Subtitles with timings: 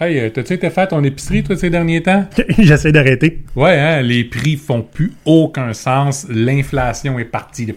[0.00, 2.24] Hey, euh, t'as-tu été faire ton épicerie, toi, ces derniers temps?
[2.58, 3.44] J'essaie d'arrêter.
[3.54, 6.26] Ouais, hein, les prix font plus aucun sens.
[6.28, 7.76] L'inflation est partie de...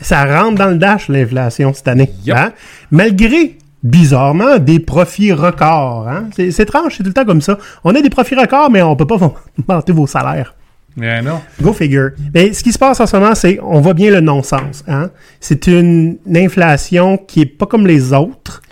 [0.00, 2.10] Ça rentre dans le dash, l'inflation, cette année.
[2.28, 2.52] Hein?
[2.92, 6.06] Malgré, bizarrement, des profits records.
[6.08, 6.28] Hein?
[6.36, 7.58] C'est étrange, c'est tout le temps comme ça.
[7.82, 9.18] On a des profits records, mais on peut pas
[9.68, 10.54] monter vos salaires.
[10.96, 11.40] Mais non.
[11.60, 12.10] Go figure.
[12.34, 14.84] Mais ce qui se passe en ce moment, c'est on voit bien le non-sens.
[14.86, 15.10] Hein?
[15.40, 18.62] C'est une, inflation qui est pas comme les autres,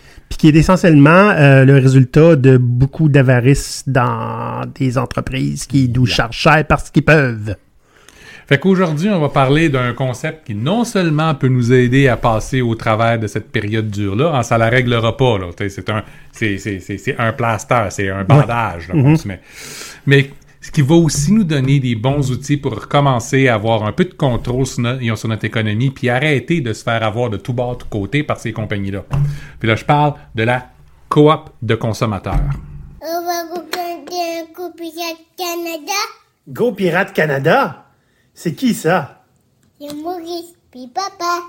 [0.41, 6.39] qui est essentiellement euh, le résultat de beaucoup d'avarice dans des entreprises qui nous chargent
[6.39, 7.57] cher parce qu'ils peuvent.
[8.47, 12.63] Fait qu'aujourd'hui, on va parler d'un concept qui non seulement peut nous aider à passer
[12.63, 15.49] au travers de cette période dure-là, hein, ça la réglera pas, là.
[15.59, 19.41] C'est un, c'est, c'est, c'est, c'est un plaster, c'est un bandage, là, qu'on se met.
[20.07, 23.93] Mais ce qui va aussi nous donner des bons outils pour recommencer à avoir un
[23.93, 27.37] peu de contrôle sur, no- sur notre économie, puis arrêter de se faire avoir de
[27.39, 29.05] tout bord, tout côté par ces compagnies-là.
[29.59, 30.69] Puis là, je parle de la
[31.09, 32.41] coop de consommateurs.
[33.03, 33.41] On va
[34.55, 36.01] coup Pirate Canada.
[36.49, 37.87] Go Pirate Canada?
[38.35, 39.25] C'est qui ça?
[39.81, 41.41] C'est Maurice, puis papa.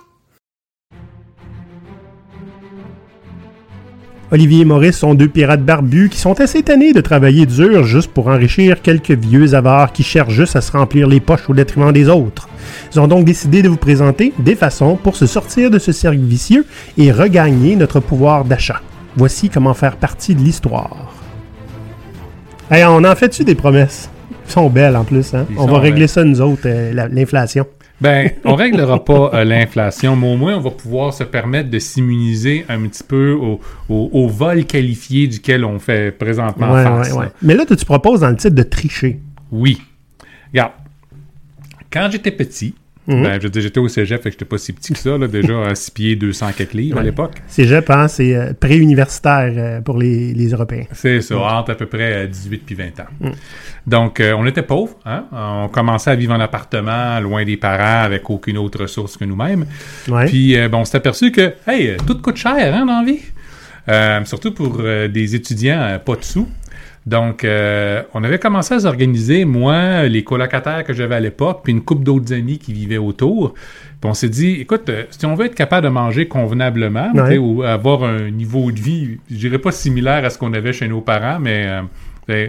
[4.33, 8.11] Olivier et Maurice sont deux pirates barbus qui sont assez tannés de travailler dur juste
[8.11, 11.91] pour enrichir quelques vieux avares qui cherchent juste à se remplir les poches au détriment
[11.91, 12.47] des autres.
[12.93, 16.19] Ils ont donc décidé de vous présenter des façons pour se sortir de ce cercle
[16.19, 16.65] vicieux
[16.97, 18.81] et regagner notre pouvoir d'achat.
[19.17, 21.11] Voici comment faire partie de l'histoire.
[22.69, 24.09] Hey, on en fait-tu des promesses?
[24.47, 25.45] Ils sont belles en plus, hein?
[25.49, 26.09] Ils On va régler belles.
[26.09, 27.66] ça nous autres, euh, la- l'inflation.
[28.02, 31.77] Ben, on réglera pas euh, l'inflation, mais au moins on va pouvoir se permettre de
[31.77, 37.11] s'immuniser un petit peu au, au- au vol qualifié duquel on fait présentement Ouais, face.
[37.11, 37.25] ouais, ouais.
[37.25, 37.31] là.
[37.44, 39.19] Mais là, tu proposes dans le titre de tricher.
[39.52, 39.79] Oui.
[40.52, 40.72] Regarde,
[41.94, 42.73] quand j'étais petit,
[43.07, 45.17] Ben, je veux dire, j'étais au cégep, fait que j'étais pas si petit que ça,
[45.17, 47.33] là, déjà à 6 pieds 200 quelques livres à l'époque.
[47.47, 50.85] Cégep, hein, c'est euh, pré-universitaire euh, pour les, les Européens.
[50.91, 53.07] C'est ça, entre à peu près euh, 18 puis 20 ans.
[53.19, 53.29] Mm.
[53.88, 54.95] Donc, euh, on était pauvres.
[55.05, 55.25] Hein?
[55.31, 59.66] On commençait à vivre en appartement, loin des parents, avec aucune autre ressource que nous-mêmes.
[60.07, 60.28] Ouais.
[60.28, 63.06] Puis, euh, bon, on s'est aperçu que, hey, euh, tout coûte cher, hein, dans la
[63.06, 63.19] vie.
[63.89, 66.47] Euh, surtout pour euh, des étudiants euh, pas de sous.
[67.07, 71.73] Donc, euh, on avait commencé à s'organiser, moi, les colocataires que j'avais à l'époque, puis
[71.73, 73.53] une couple d'autres amis qui vivaient autour.
[73.53, 77.38] Puis on s'est dit, écoute, euh, si on veut être capable de manger convenablement, Ouais.
[77.39, 80.88] ou avoir un niveau de vie, je dirais pas similaire à ce qu'on avait chez
[80.88, 81.81] nos parents, mais
[82.29, 82.47] euh,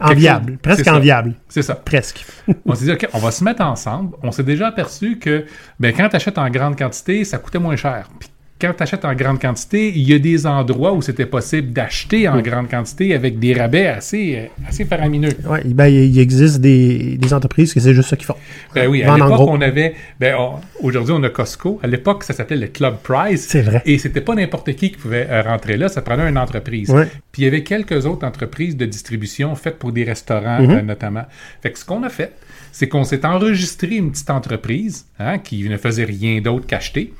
[0.00, 1.34] Enviable, chose- presque enviable.
[1.48, 1.74] c'est ça.
[1.74, 2.24] Presque.
[2.66, 4.14] On s'est dit, OK, on va se mettre ensemble.
[4.22, 5.44] On s'est déjà aperçu que
[5.80, 8.08] ben, quand tu achètes en grande quantité, ça coûtait moins cher.
[8.20, 8.28] Puis
[8.62, 12.28] quand tu achètes en grande quantité, il y a des endroits où c'était possible d'acheter
[12.28, 15.32] en grande quantité avec des rabais assez, euh, assez faramineux.
[15.46, 18.36] Ouais, ben, il existe des, des entreprises que c'est juste ça qu'ils font.
[18.74, 19.94] Ben oui, à l'époque, on avait.
[20.20, 20.34] Ben,
[20.80, 21.80] aujourd'hui, on a Costco.
[21.82, 23.46] À l'époque, ça s'appelait le Club Price.
[23.48, 23.82] C'est vrai.
[23.84, 26.88] Et c'était pas n'importe qui qui pouvait euh, rentrer là, ça prenait une entreprise.
[26.90, 27.08] Ouais.
[27.32, 30.70] Puis il y avait quelques autres entreprises de distribution faites pour des restaurants, Mhm.
[30.70, 31.24] euh, notamment.
[31.62, 32.32] Fait que ce qu'on a fait,
[32.70, 37.12] c'est qu'on s'est enregistré une petite entreprise hein, qui ne faisait rien d'autre qu'acheter.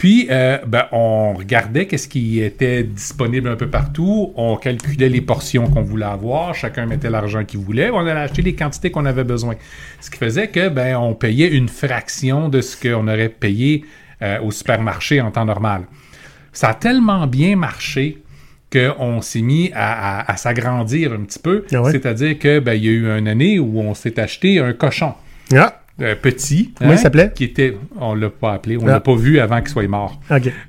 [0.00, 4.32] Puis, euh, ben, on regardait qu'est-ce qui était disponible un peu partout.
[4.34, 6.54] On calculait les portions qu'on voulait avoir.
[6.54, 7.90] Chacun mettait l'argent qu'il voulait.
[7.90, 9.56] On allait acheter les quantités qu'on avait besoin.
[10.00, 13.84] Ce qui faisait que, ben, on payait une fraction de ce qu'on aurait payé
[14.22, 15.82] euh, au supermarché en temps normal.
[16.54, 18.22] Ça a tellement bien marché
[18.72, 21.66] qu'on s'est mis à, à- à s'agrandir un petit peu.
[21.74, 21.92] Ah ouais?
[21.92, 25.12] C'est-à-dire que ben, il y a eu une année où on s'est acheté un cochon
[25.54, 26.72] Ah, euh, petit.
[26.78, 27.32] Comment il s'appelait?
[27.34, 28.92] Qui était, on l'a pas appelé, on Ah.
[28.92, 30.20] l'a pas vu avant qu'il soit mort.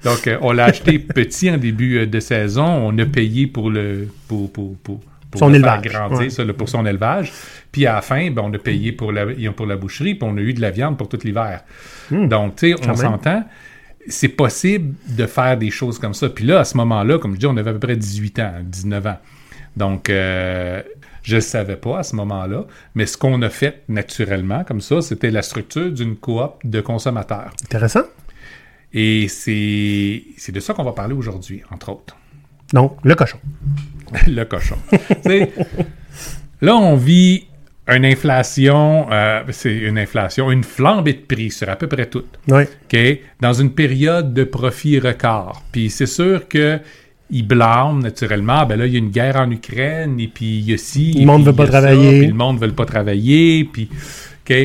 [0.04, 2.66] Donc, euh, on l'a acheté petit en début euh, de saison.
[2.66, 5.00] On a payé pour le pour, pour, pour,
[5.30, 6.30] pour Son le élevage, faire grandir, ouais.
[6.30, 7.32] ça, là, pour son élevage.
[7.72, 9.26] Puis à la fin, ben, on a payé pour la,
[9.56, 11.62] pour la boucherie, puis on a eu de la viande pour tout l'hiver.
[12.12, 12.96] Donc, tu sais, on Hmm.
[12.96, 13.44] S'entend.
[14.08, 16.28] C'est possible de faire des choses comme ça.
[16.28, 18.54] Puis là, à ce moment-là, comme je dis, on avait à peu près 18 ans,
[18.64, 19.18] 19 ans.
[19.78, 20.82] Donc, euh,
[21.24, 22.66] je ne savais pas à ce moment-là.
[22.96, 27.52] Mais ce qu'on a fait naturellement, comme ça, c'était la structure d'une coop de consommateurs.
[27.64, 28.04] Intéressant.
[28.94, 32.18] Et c'est de ça qu'on va parler aujourd'hui, entre autres.
[32.74, 33.40] Donc, le cochon.
[34.28, 34.78] le cochon.
[36.62, 37.48] Là, on vit
[37.88, 42.24] une inflation, euh, c'est une inflation, une flambée de prix sur à peu près tout.
[42.48, 42.64] Oui.
[43.40, 45.64] Dans une période de profit record.
[45.72, 46.80] Puis c'est sûr que
[47.32, 48.66] ils blâment naturellement.
[48.66, 51.14] Ben là, il y a une guerre en Ukraine, et puis il y a ci.
[51.18, 52.20] Le monde puis veut pas travailler.
[52.20, 53.64] puis le monde veut pas travailler.
[53.66, 53.90] Puis,
[54.50, 54.58] OK?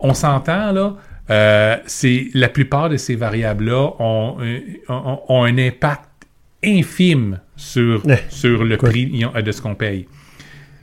[0.00, 0.96] On s'entend, là.
[1.30, 4.58] euh, c'est la plupart de ces variables-là ont, euh,
[4.88, 6.08] ont- ont un impact
[6.64, 8.88] infime sur, Eh, sur le quoi?
[8.90, 9.06] prix
[9.44, 10.06] de ce qu'on paye.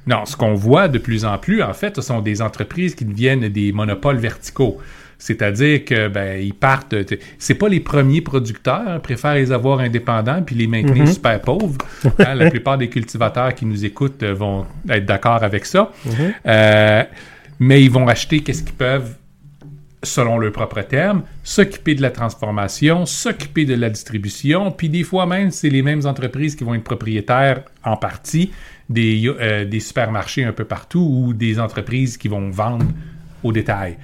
[0.05, 3.03] Non, ce qu'on voit de plus en plus, en fait, ce sont des entreprises qui
[3.05, 4.77] deviennent des monopoles verticaux.
[5.19, 7.05] C'est-à-dire que ben ils partent.
[7.05, 11.11] t- C'est pas les premiers producteurs, hein, préfèrent les avoir indépendants puis les maintenir Mhm.
[11.13, 11.77] super pauvres.
[12.19, 15.91] Hein, la plupart des cultivateurs qui nous écoutent euh, vont être d'accord avec ça.
[16.05, 16.11] Mhm.
[16.45, 17.03] Euh,
[17.59, 19.15] mais ils vont acheter qu'est-ce qu'ils peuvent
[20.03, 25.25] selon leurs propres termes, s'occuper de la transformation, s'occuper de la distribution, puis des fois
[25.25, 28.51] même, c'est les mêmes entreprises qui vont être propriétaires en partie
[28.87, 32.85] des, euh, des supermarchés un peu partout ou des entreprises qui vont vendre
[33.43, 33.97] au détail.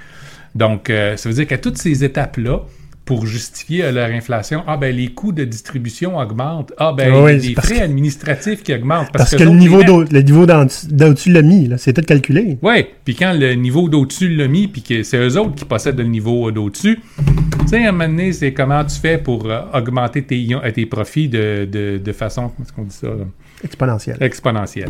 [0.55, 2.61] Donc, euh, ça veut dire qu'à toutes ces étapes-là,
[3.05, 7.33] pour justifier euh, leur inflation, ah ben les coûts de distribution augmentent, ah ben Oui,
[7.33, 9.11] il y a c'est des parce frais que- administratifs qui augmentent.
[9.11, 11.69] Parce que eux le niveau les le niveau d'au-dessus l'a mis.
[11.77, 12.57] C'est tout calculé.
[12.61, 15.97] oui, puis quand le niveau d'au-dessus l'a mis, puis que c'est eux autres qui possèdent
[15.97, 16.97] le niveau euh, d'au-dessus,
[17.61, 20.85] tu sais, à un moment donné, c'est comment tu fais pour euh, augmenter tes, tes
[20.85, 23.25] profits de, de, de façon, comment est-ce qu'on dit ça, là?
[23.65, 24.17] Exponentiel.
[24.21, 24.89] exponentielle.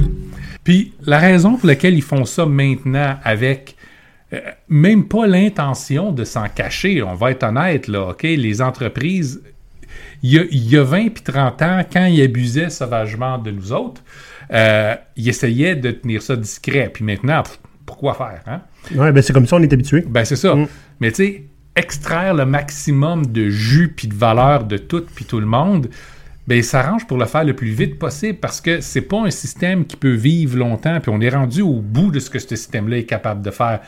[0.64, 3.76] Puis la raison pour laquelle ils font ça maintenant avec
[4.70, 8.24] même pas l'intention de s'en cacher, on va être honnête, là, OK?
[8.24, 9.42] Les entreprises,
[10.22, 13.52] il y a, il y a 20 puis 30 ans, quand ils abusaient sauvagement de
[13.52, 14.02] nous autres,
[14.52, 16.90] euh, ils essayaient de tenir ça discret.
[16.94, 18.62] Puis maintenant, pff, pourquoi faire, hein?
[18.96, 20.04] Ouais, ben c'est comme ça, on est habitué.
[20.08, 20.56] Ben, c'est ça.
[20.56, 20.68] Mm.
[21.00, 21.44] Mais tu sais,
[21.76, 25.90] extraire le maximum de jus puis de valeur de tout puis tout le monde,
[26.48, 29.32] ben, il s'arrange pour le faire le plus vite possible parce que c'est pas un
[29.32, 32.56] système qui peut vivre longtemps puis on est rendu au bout de ce que ce
[32.56, 33.80] système-là est capable de faire.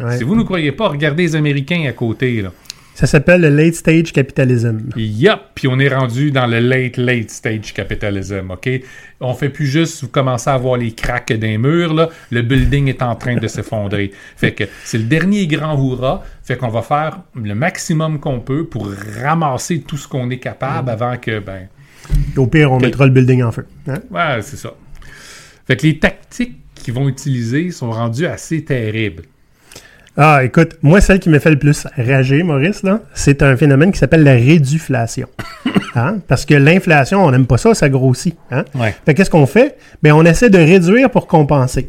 [0.00, 0.16] Ouais.
[0.16, 2.52] Si vous ne croyez pas, regardez les Américains à côté, là.
[2.98, 4.88] Ça s'appelle le late stage capitalism.
[4.96, 8.68] Yup, puis on est rendu dans le late, late stage capitalism, OK?
[9.20, 12.08] On fait plus juste vous commencez à voir les cracks des murs, là.
[12.32, 14.10] Le building est en train de s'effondrer.
[14.36, 16.24] Fait que c'est le dernier grand hurrah.
[16.42, 18.90] Fait qu'on va faire le maximum qu'on peut pour
[19.22, 21.68] ramasser tout ce qu'on est capable avant que, ben,
[22.36, 23.66] Au pire, on mettra le building en feu.
[23.86, 24.00] Hein?
[24.10, 24.74] ouais, c'est ça.
[25.68, 29.22] Fait que les tactiques qu'ils vont utiliser sont rendues assez terribles.
[30.20, 33.92] Ah, écoute, moi, celle qui me fait le plus rager, Maurice, là, c'est un phénomène
[33.92, 35.28] qui s'appelle la réduflation.
[35.94, 36.18] Hein?
[36.28, 38.36] Parce que l'inflation, on n'aime pas ça, ça grossit.
[38.52, 38.64] Hein?
[38.74, 38.94] Ouais.
[39.04, 39.76] Fait qu'est-ce qu'on fait?
[40.02, 41.88] Ben, on essaie de réduire pour compenser.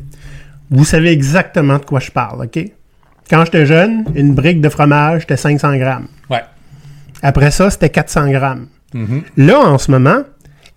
[0.71, 2.59] Vous savez exactement de quoi je parle, OK?
[3.29, 6.07] Quand j'étais jeune, une brique de fromage, c'était 500 grammes.
[6.29, 6.41] Ouais.
[7.21, 8.67] Après ça, c'était 400 grammes.
[8.93, 9.21] Mhm.
[9.37, 10.23] Là, en ce moment,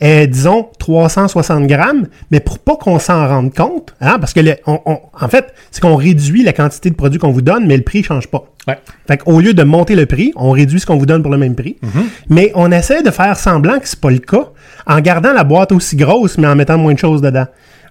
[0.03, 4.57] est, disons, 360 grammes, mais pour pas qu'on s'en rende compte, hein, parce que, le-
[4.67, 7.77] on- on- en fait, c'est qu'on réduit la quantité de produits qu'on vous donne, mais
[7.77, 8.45] le prix change pas.
[8.69, 8.79] Ouais.
[9.09, 11.39] Fait qu'au lieu de monter le prix, on réduit ce qu'on vous donne pour le
[11.39, 11.77] même prix.
[12.29, 14.49] Mais on essaie de faire semblant que c'est pas le cas
[14.87, 17.47] en gardant la boîte aussi grosse, mais en mettant moins de choses dedans.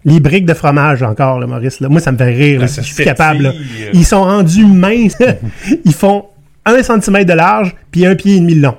[0.06, 1.80] Les briques de fromage encore, là, Maurice.
[1.80, 1.88] là.
[1.90, 2.62] Moi, ça me fait rire.
[2.62, 3.44] là, si je suis capable.
[3.44, 3.52] là.
[3.52, 3.90] frétille.
[3.94, 5.18] Ils sont rendus minces.
[5.86, 6.26] Ils font
[6.66, 8.76] un centimètre de large, puis un pied et demi de long.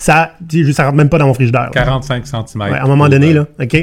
[0.00, 0.32] Ça,
[0.72, 1.64] ça rentre même pas dans mon frigidaire.
[1.64, 1.70] là.
[1.84, 2.62] 45 cm.
[2.62, 3.76] Ouais, à un moment donné, là, OK?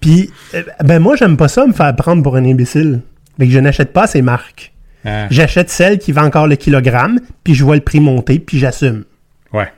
[0.00, 3.00] Puis, euh, ben moi, j'aime pas ça me faire prendre pour un imbécile.
[3.38, 4.72] Fait que je n'achète pas ces marques.
[5.04, 8.58] Ah, J'achète celle qui vend encore le kilogramme, puis je vois le prix monter, puis
[8.58, 9.04] j'assume.
[9.52, 9.68] ouais.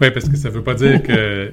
[0.00, 1.52] Ouais, parce que ça veut pas dire que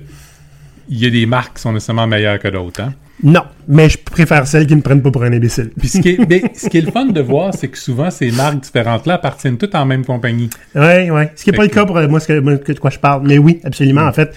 [0.89, 2.94] il y a des marques qui sont nécessairement meilleures que d'autres, hein?
[3.24, 5.72] Non, mais je préfère celles qui ne me prennent pas pour un imbécile.
[5.80, 8.12] Puis ce qui est, ben, ce qui est le fun de voir, c'est que souvent
[8.12, 10.51] ces marques différentes-là appartiennent toutes en même compagnie.
[10.75, 11.24] Oui, oui.
[11.36, 13.28] Ce qui n'est pas le cas pour moi, ce que, moi, de quoi je parle.
[13.28, 14.01] Mais oui, absolument.
[14.04, 14.36] En fait,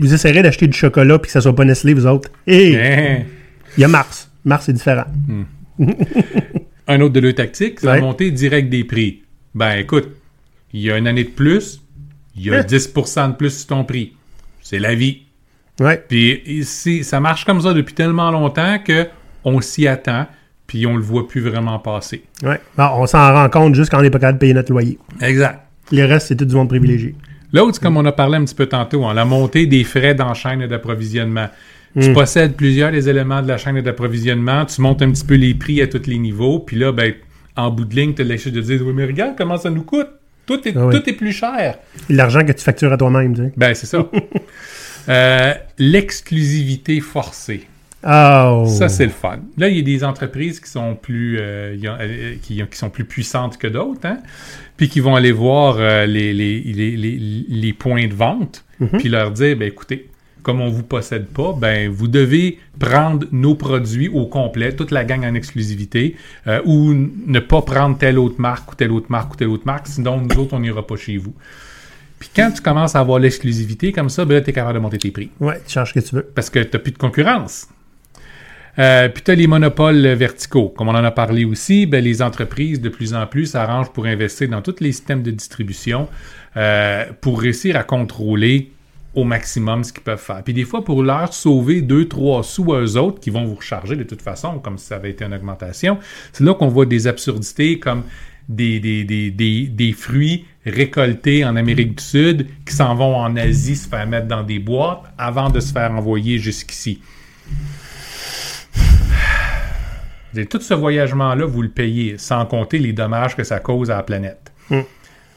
[0.00, 2.28] vous essayerez d'acheter du chocolat puis que ça soit pas Nestlé, vous autres.
[2.46, 3.22] Et Hein?
[3.78, 4.30] il y a Mars.
[4.44, 5.04] Mars, c'est différent.
[6.88, 7.96] Un autre de leurs tactiques, c'est Ouais.
[7.96, 9.22] la montée directe des prix.
[9.54, 10.08] Ben écoute,
[10.72, 11.80] il y a une année de plus,
[12.36, 12.62] il y a Hein?
[12.62, 14.12] 10% de plus sur ton prix.
[14.62, 15.22] C'est la vie.
[15.80, 16.04] Ouais.
[16.08, 19.06] Puis ici, ça marche comme ça depuis tellement longtemps que
[19.44, 20.26] on s'y attend,
[20.66, 22.22] puis on le voit plus vraiment passer.
[22.42, 22.60] Ouais.
[22.78, 24.98] On s'en rend compte juste quand on n'est pas capable de payer notre loyer.
[25.20, 25.60] Exact.
[25.90, 27.14] Le reste, c'est tout du monde privilégié.
[27.52, 30.14] L'autre, c'est comme on a parlé un petit peu tantôt, hein, la montée des frais
[30.14, 31.48] dans la chaîne d'approvisionnement.
[32.00, 35.54] Tu possèdes plusieurs des éléments de la chaîne d'approvisionnement, tu montes un petit peu les
[35.54, 37.14] prix à tous les niveaux, puis là, ben,
[37.56, 39.82] en bout de ligne, tu as l'excuse de dire Oui, mais regarde comment ça nous
[39.82, 40.06] coûte.
[40.46, 40.94] Tout est, Ah oui.
[41.00, 41.78] tout est plus cher.
[42.08, 43.52] L'argent que tu factures à toi-même, tu sais.
[43.56, 44.06] Ben, c'est ça.
[45.08, 47.66] Euh, L'exclusivité forcée.
[48.02, 48.64] Oh.
[48.66, 49.40] Ça, c'est le fun.
[49.58, 53.04] Là, il y a des entreprises qui sont plus, euh, euh, qui, qui sont plus
[53.04, 54.18] puissantes que d'autres, hein,
[54.78, 58.64] puis qui vont aller voir euh, les, les, les, les- les points de vente,
[58.98, 60.08] puis leur dire, ben écoutez,
[60.42, 65.04] comme on vous possède pas, ben vous devez prendre nos produits au complet, toute la
[65.04, 66.16] gang en exclusivité,
[66.46, 69.66] euh, ou ne pas prendre telle autre marque ou telle autre marque ou telle autre
[69.66, 71.34] marque, sinon nous autres, on n'ira pas chez vous.
[72.20, 74.78] Puis quand tu commences à avoir l'exclusivité comme ça, ben là, tu es capable de
[74.78, 76.22] monter tes prix Ouais, tu cherches ce que tu veux.
[76.22, 77.66] parce que tu n'as plus de concurrence.
[78.78, 80.68] Euh, puis tu as les monopoles verticaux.
[80.68, 84.06] Comme on en a parlé aussi, ben, les entreprises de plus en plus s'arrangent pour
[84.06, 86.08] investir dans tous les systèmes de distribution
[86.56, 88.70] euh, pour réussir à contrôler
[89.14, 90.42] au maximum ce qu'ils peuvent faire.
[90.44, 93.96] Puis des fois, pour leur sauver 2-3 sous à eux autres, qui vont vous recharger
[93.96, 95.98] de toute façon, comme si ça avait été une augmentation,
[96.32, 98.04] c'est là qu'on voit des absurdités comme
[98.50, 103.36] des, des, des, des, des fruits récoltés en Amérique du Sud qui s'en vont en
[103.36, 107.00] Asie se faire mettre dans des boîtes avant de se faire envoyer jusqu'ici.
[110.36, 113.96] Et tout ce voyagement-là, vous le payez, sans compter les dommages que ça cause à
[113.96, 114.52] la planète.
[114.68, 114.80] Mm.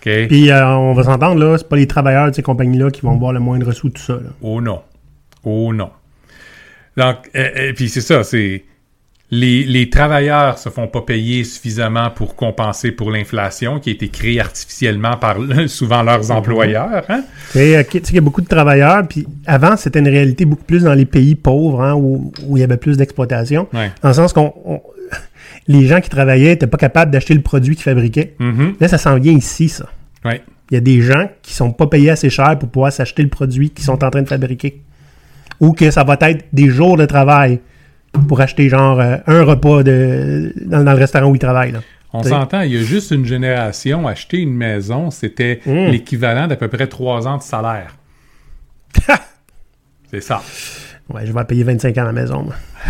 [0.01, 3.15] Puis euh, on va s'entendre, là, c'est pas les travailleurs de ces compagnies-là qui vont
[3.15, 4.13] voir le moindre sous de tout ça.
[4.15, 4.29] Là.
[4.41, 4.81] Oh non.
[5.43, 5.91] Oh non.
[6.97, 8.65] Donc, euh, et puis c'est ça, c'est.
[9.35, 14.09] Les, les travailleurs se font pas payer suffisamment pour compenser pour l'inflation qui a été
[14.09, 15.37] créée artificiellement par
[15.67, 17.03] souvent leurs employeurs.
[17.09, 17.23] Hein?
[17.51, 20.07] Tu sais, euh, tu sais qu'il y a beaucoup de travailleurs, puis avant, c'était une
[20.07, 23.67] réalité beaucoup plus dans les pays pauvres, hein, où, où il y avait plus d'exploitation.
[23.73, 23.91] Ouais.
[24.03, 24.53] Dans le sens qu'on...
[24.65, 24.81] on-
[25.67, 28.35] les gens qui travaillaient n'étaient pas capables d'acheter le produit qu'ils fabriquaient.
[28.39, 28.75] Mhm.
[28.79, 29.85] Là, ça s'en vient ici, ça.
[30.25, 30.41] Ouais.
[30.69, 33.29] Il y a des gens qui sont pas payés assez cher pour pouvoir s'acheter le
[33.29, 34.81] produit qu'ils sont en train de fabriquer.
[35.59, 37.59] Ou que ça va être des jours de travail
[38.27, 41.71] pour acheter genre euh, un repas de, dans, dans le restaurant où ils travaillent.
[41.71, 41.79] Là.
[42.15, 45.87] On s'entend, il y a juste une génération, acheter une maison, c'était Mm.
[45.87, 47.95] l'équivalent d'à peu près trois ans de salaire.
[50.11, 50.41] C'est ça.
[51.09, 52.47] Ouais, je vais payer 25 ans à la maison.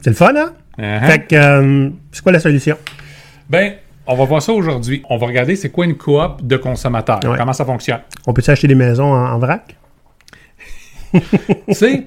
[0.00, 0.52] C'est le fun, hein?
[0.78, 1.06] Uh-huh.
[1.06, 2.76] Fait que, euh, c'est quoi la solution?
[3.48, 3.74] Ben,
[4.06, 5.02] on va voir ça aujourd'hui.
[5.08, 7.20] On va regarder c'est quoi une coop de consommateurs.
[7.24, 7.36] Ouais.
[7.38, 8.00] Comment ça fonctionne?
[8.26, 9.74] On peut acheter des maisons en, en vrac?
[11.12, 11.20] tu
[11.74, 12.06] sais,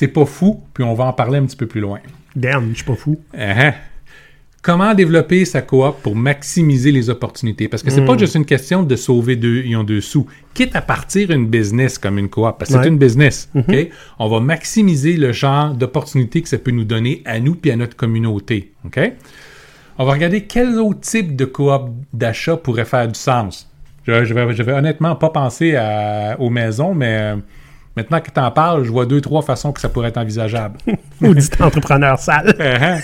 [0.00, 1.98] c'est pas fou, puis on va en parler un petit peu plus loin.
[2.34, 3.20] Damn, je suis pas fou.
[3.36, 3.74] Uh-huh.
[4.62, 7.68] Comment développer sa coop pour maximiser les opportunités?
[7.68, 10.26] Parce que c'est pas juste une question de sauver deux, ils ont deux sous.
[10.54, 12.82] Quitte à partir une business comme une coop, parce que Ouais.
[12.82, 13.74] c'est une business, OK?
[14.18, 17.76] On va maximiser le genre d'opportunités que ça peut nous donner à nous puis à
[17.76, 18.98] notre communauté, OK?
[19.98, 23.66] On va regarder quels autres types de coop d'achat pourraient faire du sens.
[24.06, 27.36] Je, je vais, je vais honnêtement pas penser à- aux maisons, mais euh,
[27.96, 30.78] maintenant que tu en parles, je vois deux, trois façons que ça pourrait être envisageable.
[31.20, 32.54] Maudit entrepreneur sale.
[32.60, 33.00] Uh-huh.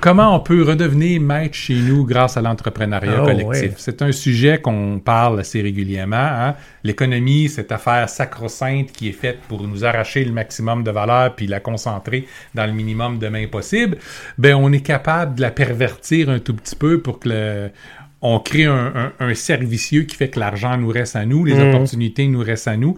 [0.00, 3.46] Comment on peut redevenir maître chez nous grâce à l'entrepreneuriat Oh, collectif?
[3.46, 3.74] ouais.
[3.76, 6.16] C'est un sujet qu'on parle assez régulièrement.
[6.16, 6.54] hein.
[6.82, 11.46] L'économie, cette affaire sacro-sainte qui est faite pour nous arracher le maximum de valeur puis
[11.46, 13.98] la concentrer dans le minimum de main possible.
[14.38, 17.70] Ben, on est capable de la pervertir un tout petit peu pour que le,
[18.22, 21.54] on crée un, un, un servicieux qui fait que l'argent nous reste à nous, les
[21.54, 21.68] Mhm.
[21.74, 22.96] opportunités nous restent à nous,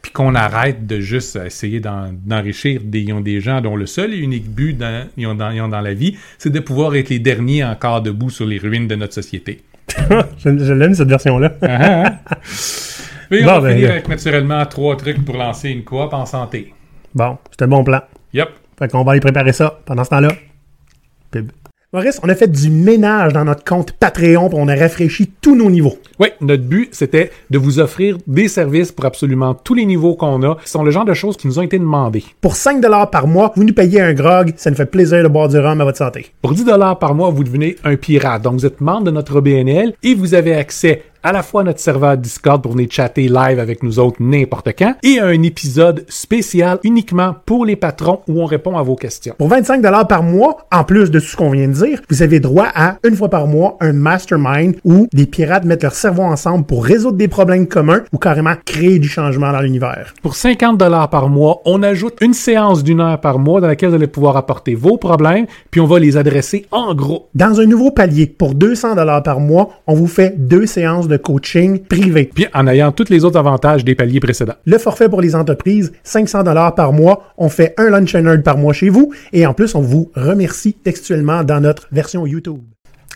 [0.00, 4.18] puis qu'on arrête de juste essayer d'en- d'enrichir des, des gens dont le seul et
[4.18, 7.10] unique but dans, ils ont dans, ils ont dans la vie, c'est de pouvoir être
[7.10, 9.60] les derniers encore debout sur les ruines de notre société.
[10.38, 11.52] je je l'aime, cette version-là.
[13.30, 16.12] Mais on Bon, va ben, finir euh, avec naturellement trois trucs pour lancer une coop
[16.12, 16.72] en santé.
[17.14, 18.00] Bon, c'est un bon plan.
[18.34, 18.48] Yep.
[18.78, 20.32] Fait qu'on va aller préparer ça pendant ce temps-là.
[21.30, 21.50] Pub.
[21.94, 25.54] Maurice, on a fait du ménage dans notre compte Patreon, puis on a rafraîchi tous
[25.54, 25.98] nos niveaux.
[26.18, 30.42] Oui, notre but, c'était de vous offrir des services pour absolument tous les niveaux qu'on
[30.42, 32.24] a, qui sont le genre de choses qui nous ont été demandées.
[32.40, 32.80] Pour 5
[33.10, 35.82] par mois, vous nous payez un grog, ça nous fait plaisir de boire du rhum
[35.82, 36.28] à votre santé.
[36.40, 38.40] Pour 10 dollars par mois, vous devenez un pirate.
[38.40, 41.80] Donc, vous êtes membre de notre OBNL et vous avez accès à la fois notre
[41.80, 46.78] serveur Discord pour venir chatter live avec nous autres n'importe quand et un épisode spécial
[46.84, 49.34] uniquement pour les patrons où on répond à vos questions.
[49.38, 52.40] Pour 25 par mois, en plus de tout ce qu'on vient de dire, vous avez
[52.40, 56.64] droit à, une fois par mois, un mastermind où des pirates mettent leur cerveau ensemble
[56.64, 60.14] pour résoudre des problèmes communs ou carrément créer du changement dans l'univers.
[60.22, 63.90] Pour 50 dollars par mois, on ajoute une séance d'une heure par mois dans laquelle
[63.90, 67.28] vous allez pouvoir apporter vos problèmes puis on va les adresser en gros.
[67.34, 71.80] Dans un nouveau palier, pour 200 par mois, on vous fait deux séances de coaching
[71.80, 72.30] privé.
[72.34, 74.54] Puis en ayant tous les autres avantages des paliers précédents.
[74.64, 77.32] Le forfait pour les entreprises, 500 dollars par mois.
[77.38, 80.10] On fait un lunch and learn par mois chez vous et en plus, on vous
[80.14, 82.60] remercie textuellement dans notre version YouTube.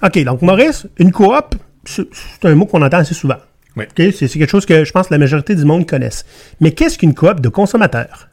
[0.03, 2.05] OK, donc Maurice, une coop, c'est
[2.45, 3.37] un mot qu'on entend assez souvent.
[3.77, 3.85] Oui.
[3.97, 6.25] C'est quelque chose que je pense que la majorité du monde connaisse.
[6.61, 8.29] Mais qu'est-ce qu'une coop de consommateurs?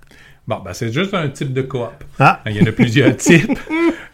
[0.46, 1.92] Bon, ben c'est juste un type de coop.
[2.20, 3.58] Ah, Il y en a plusieurs types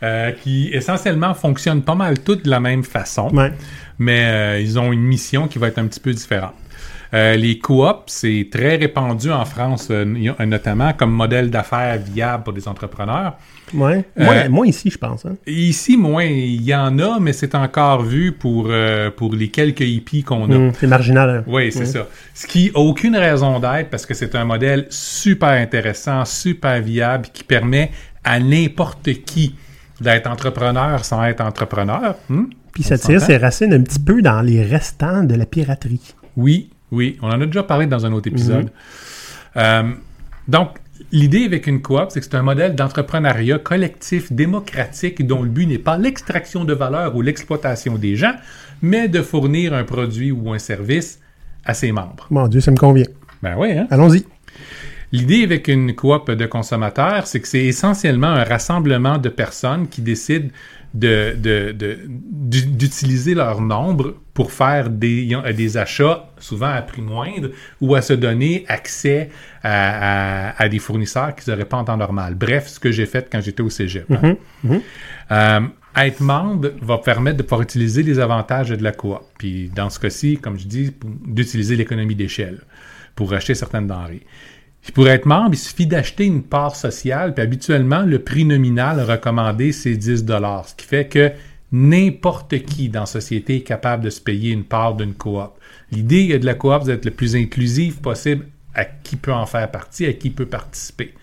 [0.03, 3.51] euh, qui essentiellement fonctionnent pas mal toutes de la même façon, ouais.
[3.99, 6.53] Mais euh, ils ont une mission qui va être un petit peu différente.
[7.11, 10.05] Euh, les coops, c'est très répandu en France, euh,
[10.45, 13.33] notamment comme modèle d'affaires viable pour des entrepreneurs.
[13.73, 14.05] Ouais.
[14.19, 15.25] Euh, Moi, moi ici, je pense.
[15.25, 15.35] hein.
[15.47, 18.69] Ici, moins, il y en a, mais c'est encore vu pour,
[19.17, 20.55] pour les quelques hippies qu'on a.
[20.55, 21.29] Hum, c'est marginal.
[21.29, 21.43] hein.
[21.47, 22.07] Oui, c'est ça.
[22.35, 27.27] Ce qui a aucune raison d'être parce que c'est un modèle super intéressant, super viable,
[27.33, 27.89] qui permet
[28.23, 29.55] à n'importe qui
[29.99, 32.15] d'être entrepreneur sans être entrepreneur.
[32.29, 32.45] Hmm?
[32.73, 36.15] Puis ça tire ses racines un petit peu dans les restants de la piraterie.
[36.37, 37.17] Oui, oui.
[37.21, 38.69] On en a déjà parlé dans un autre épisode.
[39.57, 39.91] Euh,
[40.47, 40.77] donc,
[41.11, 45.65] l'idée avec une coop, c'est que c'est un modèle d'entrepreneuriat collectif, démocratique, dont le but
[45.65, 48.33] n'est pas l'extraction de valeur ou l'exploitation des gens,
[48.81, 51.19] mais de fournir un produit ou un service
[51.65, 52.27] à ses membres.
[52.29, 53.07] Mon Dieu, ça me convient.
[53.41, 53.87] Ben oui, hein?
[53.89, 54.25] Allons-y.
[55.11, 60.01] L'idée avec une coop de consommateurs, c'est que c'est essentiellement un rassemblement de personnes qui
[60.01, 60.49] décident
[60.93, 67.01] de- de- de- d'u- d'utiliser leur nombre pour faire des, des achats, souvent à prix
[67.01, 67.49] moindre,
[67.81, 69.29] ou à se donner accès
[69.63, 72.35] à, à- à des fournisseurs qu'ils n'auraient pas en temps normal.
[72.35, 74.09] Bref, ce que j'ai fait quand j'étais au cégep.
[74.11, 74.35] hein.
[75.31, 75.59] Euh,
[75.95, 79.19] être membre va permettre de pouvoir utiliser les avantages de la coop.
[79.37, 80.91] Puis dans ce cas-ci, comme je dis,
[81.25, 82.59] d'utiliser l'économie d'échelle
[83.15, 84.21] pour acheter certaines denrées.
[84.81, 89.01] Puis pour être membre, il suffit d'acheter une part sociale, puis habituellement, le prix nominal
[89.01, 91.31] recommandé, c'est 10 ce qui fait que
[91.71, 95.51] n'importe qui dans la société est capable de se payer une part d'une coop.
[95.91, 99.69] L'idée de la coop, c'est d'être le plus inclusif possible à qui peut en faire
[99.69, 101.13] partie, à qui peut participer.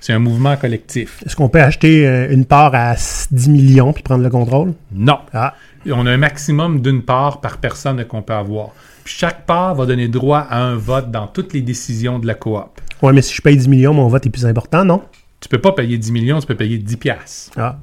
[0.00, 1.22] C'est un mouvement collectif.
[1.24, 4.74] Est-ce qu'on peut acheter euh, une part à 10 millions puis prendre le contrôle?
[4.92, 5.18] Non.
[5.32, 5.54] Ah,
[5.86, 8.70] On a un maximum d'une part par personne qu'on peut avoir.
[9.04, 12.80] Chaque part va donner droit à un vote dans toutes les décisions de la coop.
[13.02, 15.02] ouais, mais si je paye 10 millions, mon vote est plus important, non?
[15.40, 17.52] Tu peux pas payer 10 millions, tu peux payer 10 piastres.
[17.56, 17.78] Ah,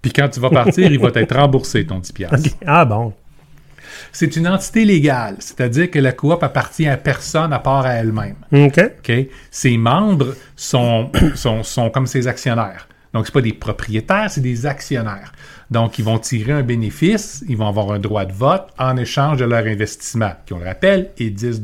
[0.00, 2.50] Puis quand tu vas partir, il va être remboursé ton 10 piastres.
[2.66, 3.12] Ah bon.
[4.12, 8.36] C'est une entité légale, c'est-à-dire que la coop appartient à personne à part à elle-même.
[8.52, 9.10] OK?
[9.50, 12.86] Ses membres sont, sont, sont comme ses actionnaires.
[13.14, 15.32] Donc, ce pas des propriétaires, c'est des actionnaires.
[15.70, 19.38] Donc, ils vont tirer un bénéfice, ils vont avoir un droit de vote en échange
[19.38, 21.62] de leur investissement, qui, on le rappelle, est 10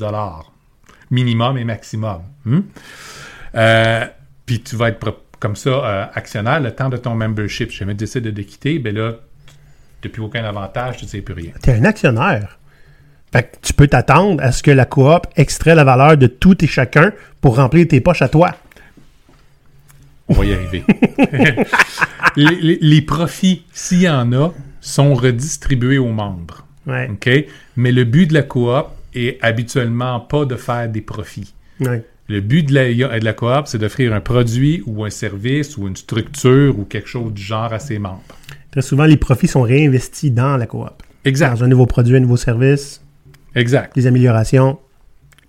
[1.10, 2.22] minimum et maximum.
[2.44, 2.60] Hmm?
[3.54, 4.06] Euh,
[4.46, 7.70] puis tu vas être comme ça euh, actionnaire le temps de ton membership.
[7.70, 9.12] Si jamais tu décides de quitter, ben là,
[10.00, 11.52] tu n'as plus aucun avantage, tu ne sais plus rien.
[11.60, 12.58] T'es un actionnaire.
[13.32, 16.62] Fait que tu peux t'attendre à ce que la coop extrait la valeur de tout
[16.64, 18.54] et chacun pour remplir tes poches à toi.
[20.28, 20.82] On va y arriver.
[22.36, 26.66] les, les- les profits, s'il y en a, sont redistribués aux membres.
[26.86, 27.10] Ouais.
[27.76, 31.54] Mais le but de la coop est habituellement pas de faire des profits.
[31.80, 32.04] ouais.
[32.26, 35.86] Le but de la, de la coop, c'est d'offrir un produit ou un service ou
[35.88, 38.22] une structure ou quelque chose du genre à ses membres.
[38.70, 41.02] Très souvent, les profits sont réinvestis dans la coop.
[41.26, 41.50] Exact.
[41.58, 43.02] Dans un nouveau produit, un nouveau service,
[43.54, 43.94] Exact.
[43.94, 44.78] des améliorations.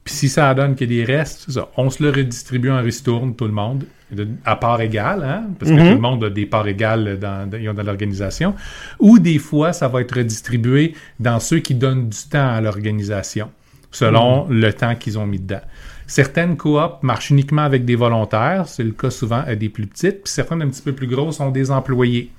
[0.05, 1.67] Puis si ça donne qu'il y a des restes, c'est ça.
[1.77, 5.71] On se le redistribue en ristourne, tout le monde, de- à part égale, hein, parce
[5.71, 5.87] que Mhm.
[5.87, 8.53] tout le monde a des parts égales dans, dans, dans l'organisation.
[8.99, 13.49] Ou des fois, ça va être redistribué dans ceux qui donnent du temps à l'organisation,
[13.91, 15.61] selon le temps qu'ils ont mis dedans.
[16.05, 20.21] Certaines coops marchent uniquement avec des volontaires, c'est le cas souvent à des plus petites,
[20.23, 22.31] puis certaines un petit peu plus grosses ont des employés.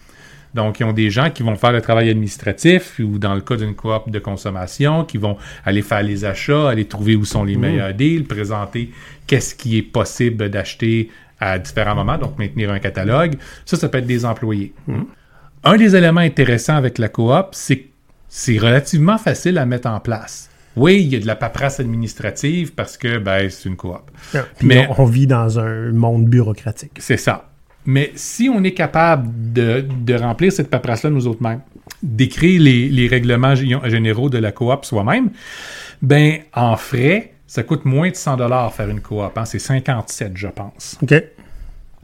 [0.56, 3.56] Donc, ils ont des gens qui vont faire le travail administratif ou dans le cas
[3.56, 7.56] d'une coop de consommation, qui vont aller faire les achats, aller trouver où sont les
[7.56, 8.90] meilleurs deals, présenter
[9.26, 13.34] qu'est-ce qui est possible d'acheter à différents moments, donc maintenir un catalogue.
[13.66, 14.72] Ça, ça peut être des employés.
[15.62, 17.88] Un des éléments intéressants avec la coop, c'est que
[18.28, 20.48] c'est relativement facile à mettre en place.
[20.76, 24.10] Oui, il y a de la paperasse administrative parce que ben, c'est une coop.
[24.34, 26.92] Ah, Mais- on, on vit dans un monde bureaucratique.
[26.98, 27.50] C'est ça.
[27.86, 31.60] Mais si on est capable de, de remplir cette paperasse-là nous autres mêmes,
[32.02, 35.30] d'écrire les, les règlements gé- généraux de la coop soi-même,
[36.02, 39.30] ben en frais, ça coûte moins de 100 dollars faire une coop.
[39.36, 39.44] Hein?
[39.44, 40.98] C'est 57, je pense.
[41.02, 41.14] OK.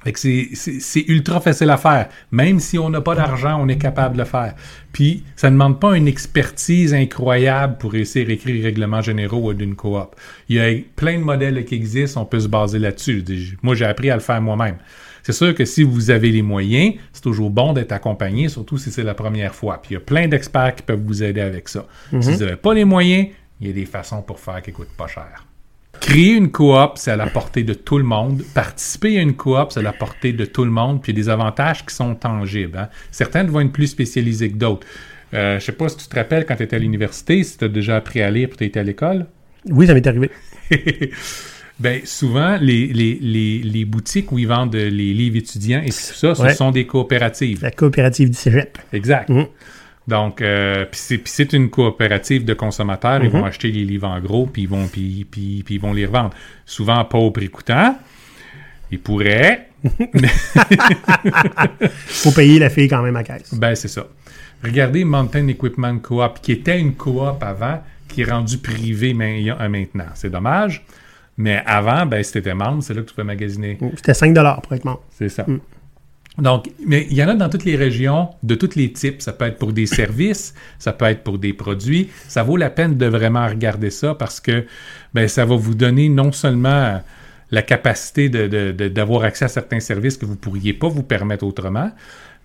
[0.04, 2.08] Fait que c'est- ultra facile à faire.
[2.32, 4.54] Même si on n'a pas d'argent, on est capable de le faire.
[4.92, 9.52] Puis, ça ne demande pas une expertise incroyable pour réussir à écrire les règlements généraux
[9.54, 10.16] d'une coop.
[10.48, 13.24] Il y a plein de modèles qui existent, on peut se baser là-dessus.
[13.62, 14.76] Moi, j'ai appris à le faire moi-même.
[15.22, 18.90] C'est sûr que si vous avez les moyens, c'est toujours bon d'être accompagné, surtout si
[18.90, 19.80] c'est la première fois.
[19.80, 21.86] Puis, il y a plein d'experts qui peuvent vous aider avec ça.
[22.10, 23.28] Si vous n'avez pas les moyens,
[23.60, 25.46] il y a des façons pour faire qui ne coûtent pas cher.
[26.00, 28.42] Créer une coop, c'est à la portée de tout le monde.
[28.54, 31.00] Participer à une coop, c'est à la portée de tout le monde.
[31.00, 32.76] Puis il y a des avantages qui sont tangibles.
[32.76, 32.88] hein.
[33.12, 34.84] Certaines vont être plus spécialisées que d'autres.
[35.34, 37.64] Euh, je sais pas si tu te rappelles quand tu étais à l'université, si tu
[37.64, 39.26] as déjà appris à lire puis tu étais à l'école?
[39.66, 40.30] Oui, ça m'est arrivé.
[41.82, 45.92] ben, souvent, les, les, les, les boutiques où ils vendent les livres étudiants et tout
[46.14, 46.54] ça, ce Ouais.
[46.54, 47.60] sont des coopératives.
[47.62, 48.78] La coopérative du cégep.
[48.92, 49.28] Exact.
[49.28, 49.46] Mhm.
[50.08, 53.22] Donc, euh, puis c'est, une coopérative de consommateurs.
[53.22, 53.40] Ils Mhm.
[53.40, 56.30] vont acheter les livres en gros, puis ils vont, ils vont les revendre.
[56.66, 57.96] Souvent pas au prix coûtant.
[58.90, 59.68] Ils pourraient.
[62.06, 63.54] faut payer la fille quand même à caisse.
[63.54, 64.06] Ben, c'est ça.
[64.64, 69.68] Regardez Mountain Equipment Co-op, qui était une coop avant, qui est rendue privée main- euh,
[69.68, 70.06] maintenant.
[70.14, 70.84] C'est dommage.
[71.36, 73.78] Mais avant, ben, si t'étais membre, c'est là que tu peux magasiner.
[73.96, 75.02] C'était 5 pour être membre.
[75.10, 75.46] C'est ça.
[76.38, 79.20] Donc, mais il y en a dans toutes les régions, de tous les types.
[79.20, 82.08] Ça peut être pour des services, ça peut être pour des produits.
[82.28, 84.64] Ça vaut la peine de vraiment regarder ça parce que
[85.12, 87.02] ben, ça va vous donner non seulement
[87.50, 91.92] la capacité d'avoir accès à certains services que vous ne pourriez pas vous permettre autrement,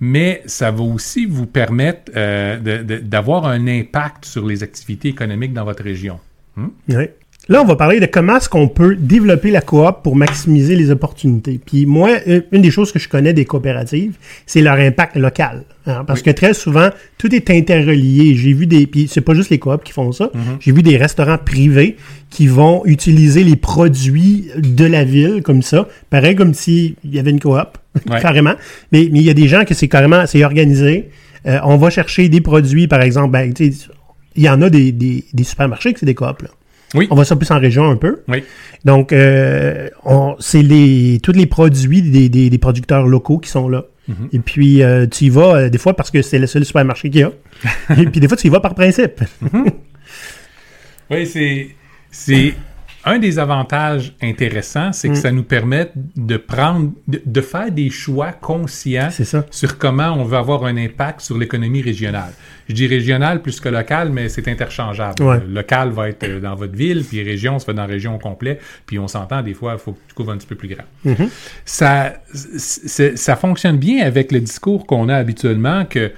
[0.02, 5.64] mais ça va aussi vous permettre euh, d'avoir un impact sur les activités économiques dans
[5.64, 6.20] votre région.
[6.58, 7.08] Oui.
[7.50, 10.92] Là, on va parler de comment est-ce qu'on peut développer la coop pour maximiser les
[10.92, 11.60] opportunités.
[11.66, 15.64] Puis moi, une une des choses que je connais des coopératives, c'est leur impact local.
[15.86, 16.26] hein, parce Oui.
[16.26, 18.36] que très souvent, tout est interrelié.
[18.36, 18.86] J'ai vu des...
[18.88, 20.30] Puis c'est pas juste les coops qui font ça.
[20.34, 20.42] Mhm.
[20.60, 21.96] J'ai vu des restaurants privés
[22.30, 25.88] qui vont utiliser les produits de la ville comme ça.
[26.10, 27.56] Pareil comme s'il y avait une coop,
[28.10, 28.20] Ouais.
[28.22, 28.56] carrément.
[28.92, 30.26] Mais mais il y a des gens que c'est carrément...
[30.28, 31.10] C'est organisé.
[31.46, 33.32] Euh, on va chercher des produits, par exemple...
[33.32, 33.88] Ben, tu sais,
[34.36, 36.50] il y en a des, des, des supermarchés que c'est des coops, là.
[36.94, 37.08] Oui.
[37.12, 38.22] On va ça plus en région un peu.
[38.28, 38.44] Oui.
[38.86, 43.68] Donc, euh, on- c'est les tous les produits des, des, des producteurs locaux qui sont
[43.68, 43.86] là.
[44.08, 44.30] Mhm.
[44.32, 47.10] Et puis, euh, tu y vas euh, des fois parce que c'est le seul supermarché
[47.10, 47.32] qu'il y a.
[48.00, 49.22] Et puis, des fois, tu y vas par principe.
[51.10, 51.70] Oui, c'est,
[52.12, 52.54] c'est
[53.08, 55.22] un des avantages intéressants, c'est que Mm.
[55.22, 59.10] ça nous permet de prendre, de, de faire des choix conscients
[59.52, 62.32] sur comment on veut avoir un impact sur l'économie régionale.
[62.70, 65.24] Je dis régional plus que local, mais c'est interchangeable.
[65.24, 65.40] Ouais.
[65.40, 68.16] Le local va être euh, dans votre ville, puis région, ça va dans la région
[68.16, 70.56] au complet, puis on s'entend des fois, il faut que tu couvres un petit peu
[70.56, 70.84] plus grand.
[71.06, 71.30] Mhm.
[71.66, 76.12] Ça, c'est- ça fonctionne bien avec le discours qu'on a habituellement que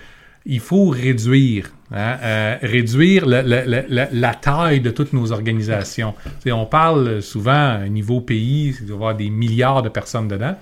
[0.45, 6.13] il faut réduire, hein, euh, réduire la, taille de toutes nos organisations.
[6.47, 10.55] On parle souvent au niveau pays, il va y avoir des milliards de personnes dedans.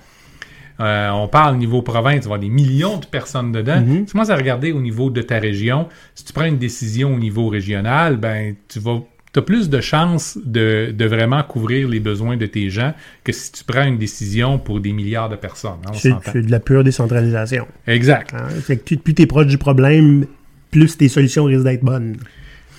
[0.80, 3.80] Euh, on parle au niveau province, il va y avoir des millions de personnes dedans.
[3.80, 4.06] Mhm.
[4.06, 5.88] Tu commences à regarder au niveau de ta région.
[6.14, 9.00] Si tu prends une décision au niveau régional, ben tu vas
[9.36, 13.52] as plus de chances de, de vraiment couvrir les besoins de tes gens que si
[13.52, 15.78] tu prends une décision pour des milliards de personnes.
[15.86, 17.66] hein, c'est de la pure décentralisation.
[17.86, 18.34] Exact.
[18.34, 18.48] hein.
[18.48, 20.26] Fait que tu- plus tu es proche du problème,
[20.70, 22.16] plus tes solutions risquent d'être bonnes.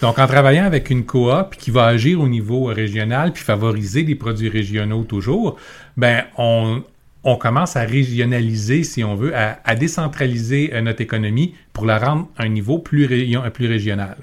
[0.02, 4.16] Donc, en travaillant avec une coop qui va agir au niveau régional puis favoriser des
[4.16, 5.58] produits régionaux toujours,
[5.98, 6.84] ben on,
[7.24, 12.30] on commence à régionaliser, si on veut, à, décentraliser euh, notre économie pour la rendre
[12.38, 13.08] à un niveau plus,
[13.54, 14.16] plus régional.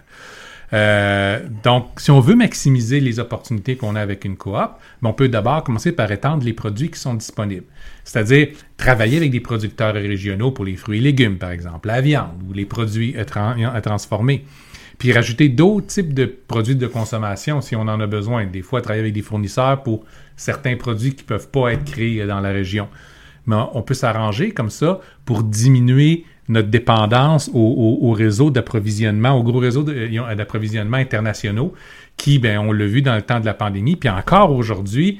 [0.72, 5.12] Euh, donc, si on veut maximiser les opportunités qu'on a avec une coop, ben, on
[5.12, 7.66] peut d'abord commencer par étendre les produits qui sont disponibles.
[8.04, 12.42] C'est-à-dire travailler avec des producteurs régionaux pour les fruits et légumes, par exemple, la viande
[12.48, 14.44] ou les produits euh, tran- euh, transformés.
[14.98, 18.46] Puis rajouter d'autres types de produits de consommation si on en a besoin.
[18.46, 20.04] Des fois, travailler avec des fournisseurs pour
[20.36, 22.88] certains produits qui ne peuvent pas être créés dans la région.
[23.44, 29.32] Mais on peut s'arranger comme ça pour diminuer notre dépendance au, au- au réseau d'approvisionnement,
[29.32, 31.72] au gros réseau de- euh, d'approvisionnement internationaux
[32.16, 35.18] qui, ben, on l'a vu dans le temps de la pandémie, puis encore aujourd'hui,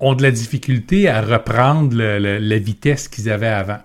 [0.00, 3.78] ont de la difficulté à reprendre le- le- la vitesse qu'ils avaient avant.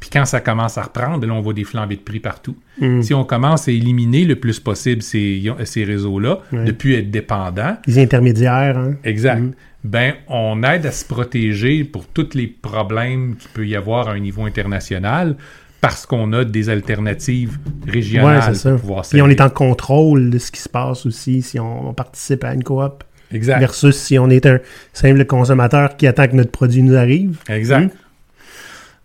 [0.00, 2.56] Puis quand ça commence à reprendre, là, on voit des flambées de prix partout.
[2.80, 3.02] Mm.
[3.02, 6.64] Si on commence à éliminer le plus possible ces, ces réseaux-là, Ouais.
[6.64, 8.94] de plus être dépendants, Les intermédiaires, hein.
[9.04, 9.52] exact, Mm.
[9.84, 14.12] Ben on aide à se protéger pour tous les problèmes qu'il peut y avoir à
[14.12, 15.36] un niveau international
[15.80, 18.72] parce qu'on a des alternatives Ouais, régionales ça.
[18.72, 21.88] pour pouvoir Puis on est en contrôle de ce qui se passe aussi si on,
[21.88, 23.02] on participe à une coop.
[23.32, 23.60] Exact.
[23.60, 24.58] Versus si on est un
[24.92, 27.38] simple consommateur qui attend que notre produit nous arrive.
[27.48, 27.94] Exact.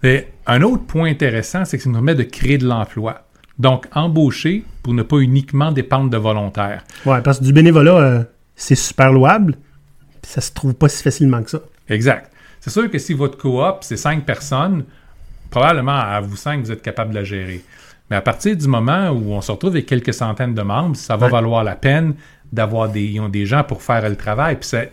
[0.04, 3.22] Et un autre point intéressant, c'est que ça nous permet de créer de l'emploi.
[3.58, 6.84] Donc, embaucher pour ne pas uniquement dépendre de volontaires.
[7.06, 8.24] Ouais, parce que du bénévolat, euh,
[8.56, 9.56] c'est super louable.
[10.26, 11.60] Puis ça se trouve pas si facilement que ça.
[11.88, 12.32] Exact.
[12.60, 14.86] C'est sûr que si votre coop, c'est cinq personnes,
[15.52, 17.62] probablement à vous cinq, vous êtes capable de la gérer.
[18.10, 21.16] Mais à partir du moment où on se retrouve avec quelques centaines de membres, ça
[21.16, 21.32] va Ouais.
[21.32, 22.16] valoir la peine
[22.52, 24.56] d'avoir des, des gens pour faire le travail.
[24.56, 24.92] Puis c'est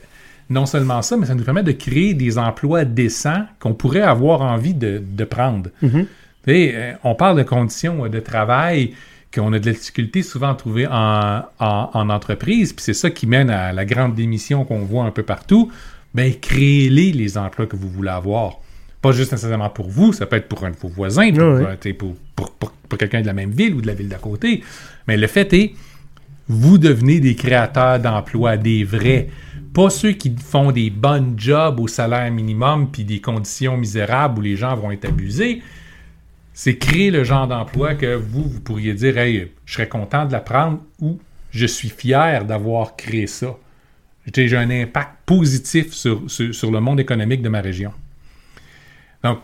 [0.51, 4.43] non seulement ça, mais ça nous permet de créer des emplois décents qu'on pourrait avoir
[4.43, 5.71] envie de, de prendre.
[5.81, 6.07] Mhm.
[6.47, 8.95] Sais, euh, on parle de conditions de travail
[9.35, 13.11] qu'on a de la difficulté souvent à trouver en, en- en entreprise, puis c'est ça
[13.11, 15.71] qui mène à la grande démission qu'on voit un peu partout.
[16.15, 18.59] Ben, créez-les, les emplois que vous voulez avoir.
[19.01, 21.31] Pas juste nécessairement pour vous, ça peut être pour un de vos voisins,
[21.97, 24.19] pour, pour, pour- pour- pour quelqu'un de la même ville ou de la ville d'à
[24.19, 24.63] côté.
[25.09, 25.73] Mais le fait est,
[26.49, 29.29] vous devenez des créateurs d'emplois, des vrais.
[29.73, 34.43] Pas ceux qui font des bonnes jobs au salaire minimum puis des conditions misérables où
[34.43, 35.63] les gens vont être abusés.
[36.55, 40.33] C'est créer le genre d'emploi que vous, vous pourriez dire Hey, je serais content de
[40.33, 41.19] l'apprendre ou
[41.51, 43.57] je suis fier d'avoir créé ça.
[44.35, 47.93] J'ai un impact positif sur, sur, sur le monde économique de ma région.
[49.25, 49.39] Donc,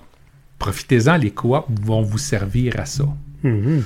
[0.59, 3.05] profitez-en, les coops vont vous servir à ça.
[3.43, 3.83] Mhm.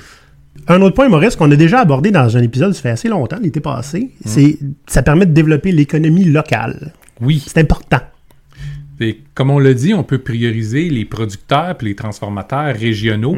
[0.67, 3.39] Un autre point, Maurice, qu'on a déjà abordé dans un épisode, ça fait assez longtemps,
[3.41, 6.93] l'été passé, c'est ça permet de développer l'économie locale.
[7.21, 7.43] Oui.
[7.45, 7.99] C'est important.
[8.99, 13.37] Et comme on l'a dit, on peut prioriser les producteurs puis les transformateurs régionaux.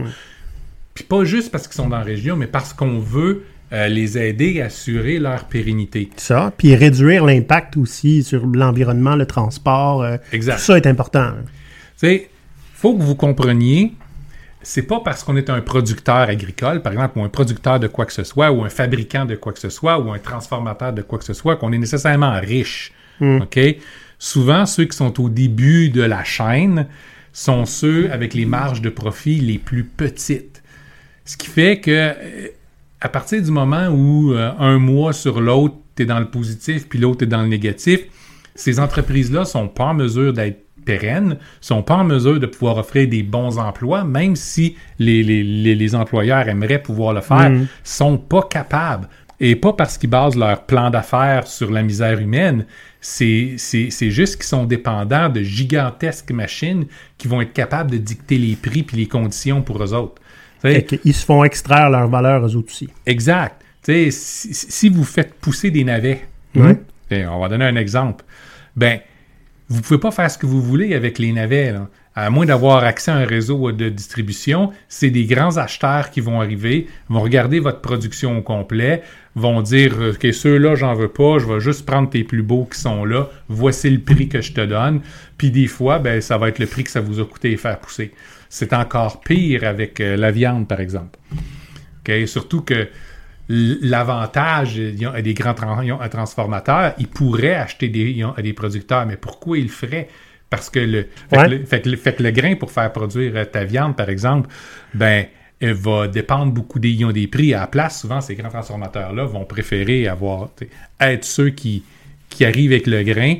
[0.93, 4.17] Puis pas juste parce qu'ils sont dans la région, mais parce qu'on veut euh, les
[4.17, 6.09] aider à assurer leur pérennité.
[6.17, 6.53] Ça.
[6.57, 10.03] Puis réduire l'impact aussi sur l'environnement, le transport.
[10.03, 10.57] euh, Exact.
[10.57, 11.19] tout ça est important.
[11.19, 11.43] hein.
[11.99, 12.29] Tu sais,
[12.73, 13.93] faut que vous compreniez,
[14.61, 18.05] c'est pas parce qu'on est un producteur agricole, par exemple, ou un producteur de quoi
[18.05, 21.01] que ce soit, ou un fabricant de quoi que ce soit, ou un transformateur de
[21.01, 22.91] quoi que ce soit, qu'on est nécessairement riche.
[23.21, 23.59] OK?
[24.29, 26.87] Souvent, ceux qui sont au début de la chaîne
[27.31, 30.63] sont ceux avec les marges de profit les plus petites.
[31.25, 32.47] Ce qui fait que euh,
[33.01, 36.89] à partir du moment où euh, un mois sur l'autre, tu es dans le positif,
[36.89, 37.99] puis l'autre est dans le négatif,
[38.55, 43.07] ces entreprises-là sont pas en mesure d'être pérennes, sont pas en mesure de pouvoir offrir
[43.07, 47.67] des bons emplois, même si les, les- les- les employeurs aimeraient pouvoir le faire, Mhm.
[47.83, 49.07] sont pas capables.
[49.39, 52.65] Et pas parce qu'ils basent leur plan d'affaires sur la misère humaine,
[53.01, 56.85] c'est juste qu'ils sont dépendants de gigantesques machines
[57.17, 60.21] qui vont être capables de dicter les prix puis les conditions pour eux autres.
[60.63, 62.89] Qu'ils se font extraire leur valeur eux autres aussi.
[63.05, 63.61] Exact.
[63.83, 66.25] Si, si vous faites pousser des navets,
[66.57, 66.77] hein,
[67.11, 68.25] et on va donner un exemple,
[68.75, 68.99] ben,
[69.69, 71.71] vous pouvez pas faire ce que vous voulez avec les navets.
[71.71, 71.87] là.
[72.17, 76.39] À moins d'avoir accès à un réseau de distribution, c'est des grands acheteurs qui vont
[76.39, 79.03] arriver, vont regarder votre production au complet,
[79.35, 82.63] vont dire euh, OK, ceux-là, j'en veux pas, je vais juste prendre tes plus beaux
[82.71, 85.01] qui sont là, voici le prix que je te donne.
[85.37, 87.79] Puis des fois, ben, ça va être le prix que ça vous a coûté faire
[87.79, 88.13] pousser.
[88.47, 91.19] C'est encore pire avec euh, la viande, par exemple.
[92.27, 92.87] Surtout que
[93.49, 100.07] l'avantage des grands transformateurs, ils pourraient acheter des, des producteurs, mais pourquoi ils le feraient?
[100.49, 101.45] Parce que le fait, Ouais.
[101.45, 103.95] que le, fait que le- fait que le grain pour faire produire euh, ta viande,
[103.95, 104.49] par exemple,
[104.93, 105.25] ben,
[105.59, 108.01] elle va dépendre beaucoup des, ils ont des prix à la place.
[108.01, 110.49] Souvent, ces grands transformateurs-là vont préférer avoir,
[110.99, 111.83] être ceux qui,
[112.29, 113.35] qui arrivent avec le grain,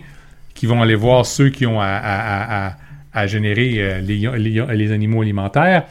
[0.54, 2.76] qui vont aller voir ceux qui ont à, à- à- à-
[3.14, 5.84] à générer euh, les, les- les animaux alimentaires,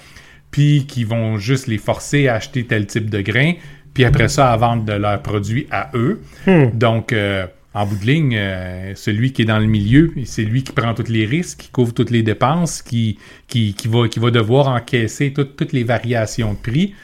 [0.51, 3.53] puis qui vont juste les forcer à acheter tel type de grain,
[3.93, 6.21] puis après ça, à vendre de leurs produits à eux.
[6.47, 6.67] Hmm.
[6.75, 10.63] Donc, euh, en bout de ligne, euh, celui qui est dans le milieu, c'est lui
[10.63, 14.21] qui prend tous les risques, qui couvre toutes les dépenses, qui, qui, qui va, qui
[14.21, 16.95] va devoir encaisser toutes- toutes les variations de prix,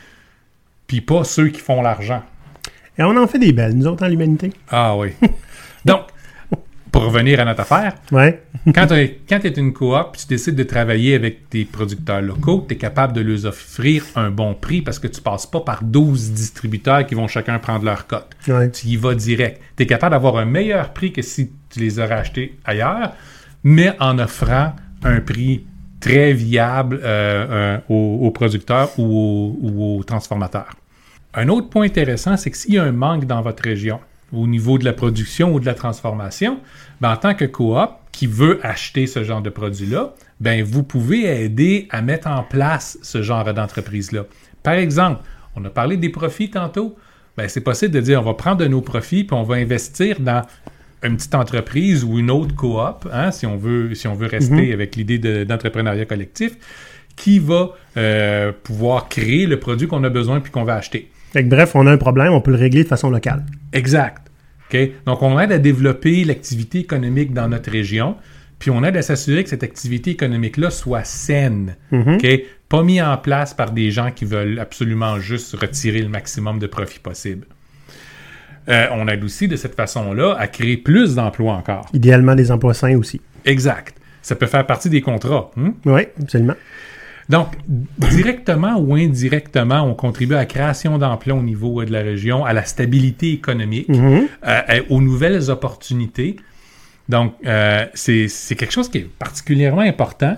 [0.86, 2.22] puis pas ceux qui font l'argent.
[2.98, 4.52] Et on en fait des belles, nous autres, en l'humanité.
[4.68, 5.10] Ah oui.
[5.84, 6.02] Donc,
[6.92, 8.42] pour revenir à notre affaire, Ouais.
[8.74, 8.94] quand tu
[9.46, 13.20] es une coop, tu décides de travailler avec des producteurs locaux, tu es capable de
[13.20, 17.28] leur offrir un bon prix parce que tu passes pas par 12 distributeurs qui vont
[17.28, 18.28] chacun prendre leur cote.
[18.48, 18.70] Ouais.
[18.70, 19.60] Tu y vas direct.
[19.76, 23.12] Tu es capable d'avoir un meilleur prix que si tu les aurais achetés ailleurs,
[23.62, 24.74] mais en offrant
[25.04, 25.64] un prix
[26.00, 30.70] très viable euh, euh, aux, aux producteurs ou aux, ou aux transformateurs.
[31.34, 34.00] Un autre point intéressant, c'est que s'il y a un manque dans votre région
[34.32, 36.58] au niveau de la production ou de la transformation,
[37.00, 41.24] ben, en tant que coop qui veut acheter ce genre de produit-là, ben, vous pouvez
[41.44, 44.24] aider à mettre en place ce genre d'entreprise-là.
[44.62, 45.22] Par exemple,
[45.56, 46.96] on a parlé des profits tantôt.
[47.36, 50.20] Ben, c'est possible de dire on va prendre de nos profits puis on va investir
[50.20, 50.42] dans
[51.02, 54.72] une petite entreprise ou une autre coop, hein, si on veut, si on veut rester
[54.72, 56.52] avec l'idée de- d'entrepreneuriat collectif,
[57.16, 61.10] qui va euh, pouvoir créer le produit qu'on a besoin puis qu'on va acheter.
[61.32, 63.44] Fait que bref, on a un problème, on peut le régler de façon locale.
[63.72, 64.26] Exact.
[65.06, 68.16] Donc, on aide à développer l'activité économique dans notre région,
[68.60, 71.74] puis on aide à s'assurer que cette activité économique-là soit saine.
[71.90, 72.14] Mhm.
[72.14, 72.26] OK?
[72.68, 76.68] Pas mis en place par des gens qui veulent absolument juste retirer le maximum de
[76.68, 77.46] profit possible.
[78.68, 81.86] Euh, on aide aussi de cette façon-là à créer plus d'emplois encore.
[81.92, 83.20] Idéalement, des emplois sains aussi.
[83.44, 83.96] Exact.
[84.22, 85.50] Ça peut faire partie des contrats.
[85.56, 85.72] hein?
[85.86, 86.54] Oui, absolument.
[87.30, 87.46] Donc,
[87.98, 92.44] directement ou indirectement, on contribue à la création d'emplois au niveau euh, de la région,
[92.44, 94.26] à la stabilité économique, Mhm.
[94.46, 96.36] euh, euh, aux nouvelles opportunités.
[97.08, 100.36] Donc, euh, c'est c'est quelque chose qui est particulièrement important.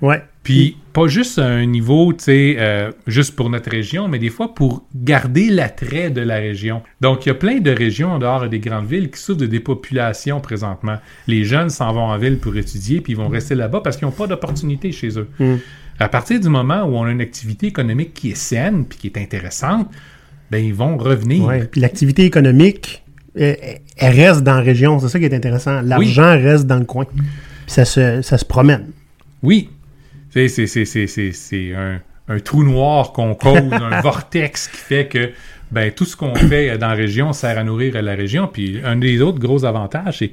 [0.00, 0.22] Ouais.
[0.42, 4.28] Puis, pas juste à un niveau, tu sais, euh, juste pour notre région, mais des
[4.28, 6.82] fois pour garder l'attrait de la région.
[7.00, 9.46] Donc, il y a plein de régions en dehors des grandes villes qui souffrent de
[9.46, 10.96] dépopulation présentement.
[11.28, 14.06] Les jeunes s'en vont en ville pour étudier, puis ils vont rester là-bas parce qu'ils
[14.06, 15.28] n'ont pas d'opportunité chez eux.
[15.38, 15.54] Mm.
[15.98, 19.06] À partir du moment où on a une activité économique qui est saine, puis qui
[19.08, 19.88] est intéressante,
[20.50, 21.44] ben ils vont revenir.
[21.44, 21.64] Ouais.
[21.64, 23.02] Puis l'activité économique,
[23.36, 24.98] elle, elle reste dans la région.
[24.98, 25.80] C'est ça qui est intéressant.
[25.82, 27.04] L'argent reste dans le coin.
[27.04, 27.24] Puis
[27.66, 28.88] ça se, ça se promène.
[29.42, 29.70] Oui.
[30.32, 34.68] Tu sais, C'est, c'est, c'est, c'est, c'est un, un trou noir qu'on cause, un vortex
[34.68, 35.30] qui fait que
[35.70, 38.48] ben, tout ce qu'on fait dans la région sert à nourrir la région.
[38.52, 40.32] Puis un des autres gros avantages, c'est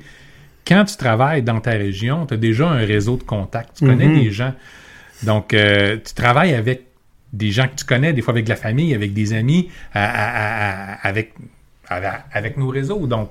[0.68, 3.78] quand tu travailles dans ta région, tu as déjà un réseau de contacts.
[3.78, 4.24] Tu connais Mhm.
[4.24, 4.54] des gens.
[5.24, 6.84] Donc, euh, tu travailles avec
[7.34, 10.94] des gens que tu connais, des fois avec la famille, avec des amis, à- à-
[10.94, 13.06] à- à- avec, nos réseaux.
[13.08, 13.30] Donc,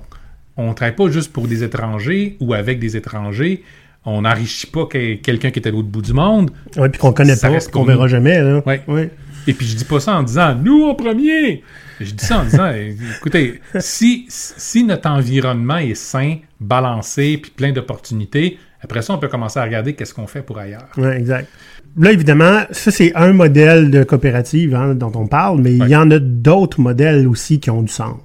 [0.57, 3.63] on ne travaille pas juste pour des étrangers ou avec des étrangers.
[4.05, 6.51] On n'enrichit pas que- quelqu'un qui est à l'autre bout du monde.
[6.77, 8.41] Ouais, puis qu'on connaît Ça pas, qu'on verra jamais.
[8.41, 8.61] Là.
[8.65, 8.81] Ouais.
[8.87, 9.09] Ouais.
[9.47, 11.63] Et puis je dis pas ça en disant nous en premier.
[11.99, 12.71] Je dis ça en disant
[13.17, 19.27] écoutez, si, si notre environnement est sain, balancé, puis plein d'opportunités, Après ça, on peut
[19.27, 20.87] commencer à regarder qu'est-ce qu'on fait pour ailleurs.
[20.95, 21.49] Ouais, exact.
[21.97, 25.95] Là, évidemment, ça, c'est un modèle de coopérative hein, dont on parle, mais il y
[25.95, 28.17] en a d'autres modèles aussi qui ont du sens.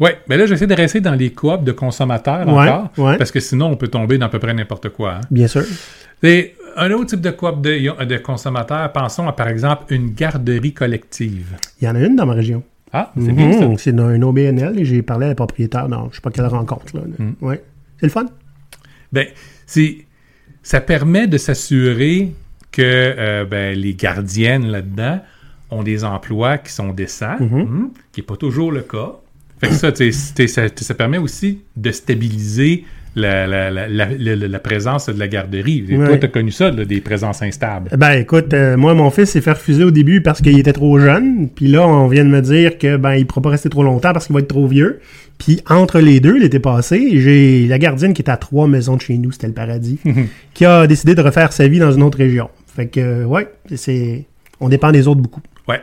[0.00, 3.16] Oui, mais là, j'essaie de rester dans les coops de consommateurs Ouais, encore, ouais.
[3.16, 5.14] parce que sinon, on peut tomber dans à peu près n'importe quoi.
[5.14, 5.20] hein.
[5.30, 5.62] Bien sûr.
[6.22, 10.72] Et un autre type de coop de, de consommateurs, pensons à, par exemple, une garderie
[10.72, 11.56] collective.
[11.80, 12.62] Il y en a une dans ma région.
[12.92, 13.66] Ah, c'est bien ça.
[13.68, 16.46] Mhm, C'est un OBNL et j'ai parlé à la propriétaire dans je sais pas quelle
[16.46, 16.96] rencontre.
[16.96, 17.02] Là.
[17.40, 17.62] Ouais.
[17.98, 18.26] C'est le fun.
[19.12, 19.26] Ben,
[19.66, 19.98] c'est,
[20.62, 22.32] ça permet de s'assurer
[22.74, 25.20] que euh, ben, les gardiennes là-dedans
[25.70, 27.60] ont des emplois qui sont décents, Mhm.
[27.62, 29.12] hmm, qui n'est pas toujours le cas.
[29.60, 32.84] Fait que ça, ça, ça permet aussi de stabiliser
[33.16, 35.84] la, la, la, la, la- la présence de la garderie.
[35.88, 37.90] Et Toi, tu as connu ça, là, des présences instables.
[37.96, 40.98] Ben écoute, euh, moi mon fils s'est fait refuser au début parce qu'il était trop
[40.98, 43.84] jeune, puis là on vient de me dire que ben il pourra pas rester trop
[43.84, 44.98] longtemps parce qu'il va être trop vieux.
[45.38, 49.00] Puis entre les deux, l'été passé, j'ai la gardienne qui est à trois maisons de
[49.00, 49.98] chez nous, c'était le paradis,
[50.52, 52.50] qui a décidé de refaire sa vie dans une autre région.
[52.74, 54.26] Fait que euh, ouais, c'est
[54.60, 55.42] on dépend des autres beaucoup.
[55.68, 55.82] Ouais.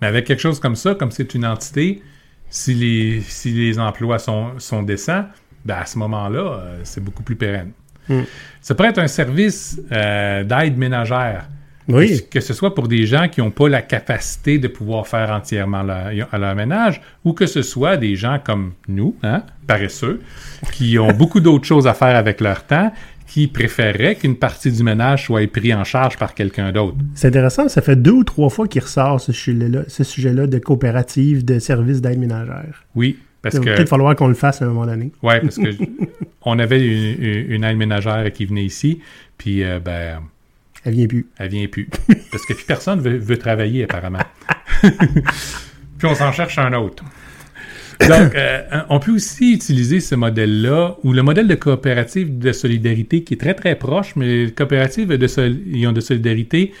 [0.00, 2.02] Mais avec quelque chose comme ça, comme c'est une entité,
[2.50, 5.24] si les, si les emplois sont, sont décents,
[5.64, 7.72] ben à ce moment-là, euh, c'est beaucoup plus pérenne.
[8.08, 8.20] Mm.
[8.60, 11.48] Ça pourrait être un service euh, d'aide ménagère.
[11.88, 12.20] Oui.
[12.30, 15.84] Que ce soit pour des gens qui n'ont pas la capacité de pouvoir faire entièrement
[15.84, 20.20] leur, à leur ménage, ou que ce soit des gens comme nous, hein, paresseux,
[20.72, 22.92] qui ont beaucoup d'autres choses à faire avec leur temps,
[23.36, 26.96] qui qu'une partie du ménage soit pris en charge par quelqu'un d'autre?
[27.14, 31.58] C'est intéressant, ça fait deux ou trois fois qu'il ressort ce sujet-là, de coopérative de
[31.58, 32.84] services d'aide ménagère.
[32.94, 33.64] Oui, parce que...
[33.64, 35.12] peut-être falloir qu'on le fasse à un moment donné.
[35.22, 35.68] Ouais, parce que
[36.46, 36.82] on avait
[37.46, 39.00] une aide ménagère qui venait ici,
[39.36, 40.22] puis euh, ben,
[40.84, 41.26] Elle vient plus.
[41.36, 41.90] elle vient plus.
[42.30, 44.24] Parce que plus personne veut, veut travailler, apparemment.
[44.82, 47.04] puis on s'en cherche un autre.
[48.00, 53.22] Donc, euh, on peut aussi utiliser ce modèle-là, ou le modèle de coopérative de solidarité
[53.24, 55.56] qui est très très proche, mais les coopératives de, sol-
[56.00, 56.72] solidarité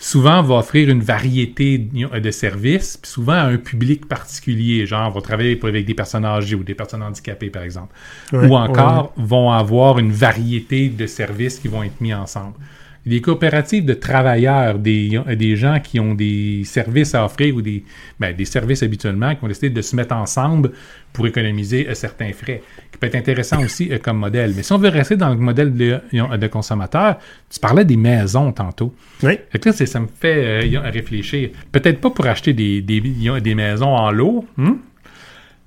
[0.00, 5.20] souvent va offrir une variété de services, puis souvent à un public particulier, genre va
[5.20, 7.94] travailler pour- avec des personnes âgées ou des personnes handicapées, par exemple.
[8.32, 12.54] Ouais, ou encore vont avoir une variété de services qui vont être mis ensemble.
[13.06, 17.84] Des coopératives de travailleurs, des, des gens qui ont des services à offrir ou des,
[18.18, 20.72] ben, des services habituellement, qui vont décider de se mettre ensemble
[21.12, 24.54] pour économiser euh, certains frais, qui peut être intéressant aussi euh, comme modèle.
[24.56, 27.18] Mais si on veut rester dans le modèle de, de consommateur,
[27.50, 28.94] tu parlais des maisons tantôt.
[29.22, 29.38] Oui.
[29.52, 31.50] Là, ça me fait euh, réfléchir.
[31.72, 34.78] Peut-être pas pour acheter des, des, des maisons en lot, hein,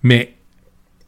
[0.02, 0.34] mais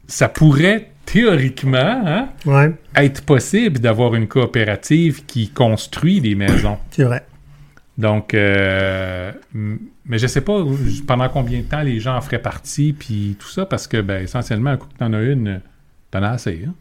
[0.07, 6.77] ça pourrait théoriquement hein, Ouais, être possible d'avoir une coopérative qui construit des maisons.
[6.91, 7.25] c'est vrai.
[7.97, 10.63] Donc, euh, mais je sais pas
[11.05, 14.23] pendant combien de temps les gens en feraient partie, puis tout ça, parce que, ben,
[14.23, 15.59] essentiellement, un coup que t'en as une,
[16.09, 16.63] t'en as assez.
[16.65, 16.73] hein.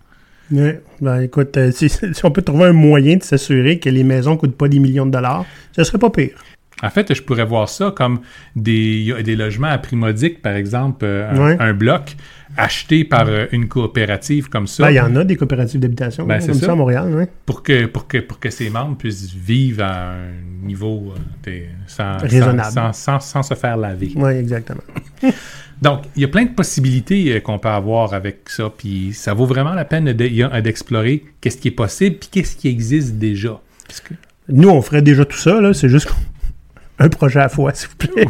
[0.53, 0.81] Ouais.
[1.01, 4.37] Ben, écoute, euh, si, si on peut trouver un moyen de s'assurer que les maisons
[4.37, 6.39] coûtent pas des millions de dollars, ce serait pas pire.
[6.83, 8.21] En fait, je pourrais voir ça comme
[8.55, 12.17] des, des logements à prix modique, par exemple, euh, un, bloc
[12.57, 16.25] acheté par euh, une coopérative comme ça, Ben, il y en a des coopératives d'habitation
[16.27, 16.67] Ben, comme ça.
[16.67, 16.73] ça.
[16.73, 17.13] à Montréal.
[17.15, 17.29] Ouais.
[17.47, 21.13] pour, que, pour, que, pour que ses membres puissent vivre à un niveau
[21.49, 22.71] euh, sans, Raisonnable.
[22.73, 24.13] sans, sans, sans se faire laver.
[24.17, 24.83] Oui, exactement.
[25.83, 29.47] Donc, il y a plein de possibilités qu'on peut avoir avec ça, puis ça vaut
[29.47, 33.61] vraiment la peine d'explorer qu'est-ce qui est possible, puis qu'est-ce qui existe déjà.
[34.09, 34.15] Que-
[34.49, 35.73] Nous, on ferait déjà tout ça, là.
[35.75, 36.15] C'est juste qu'on-
[36.99, 38.27] un projet à la fois, s'il vous plaît.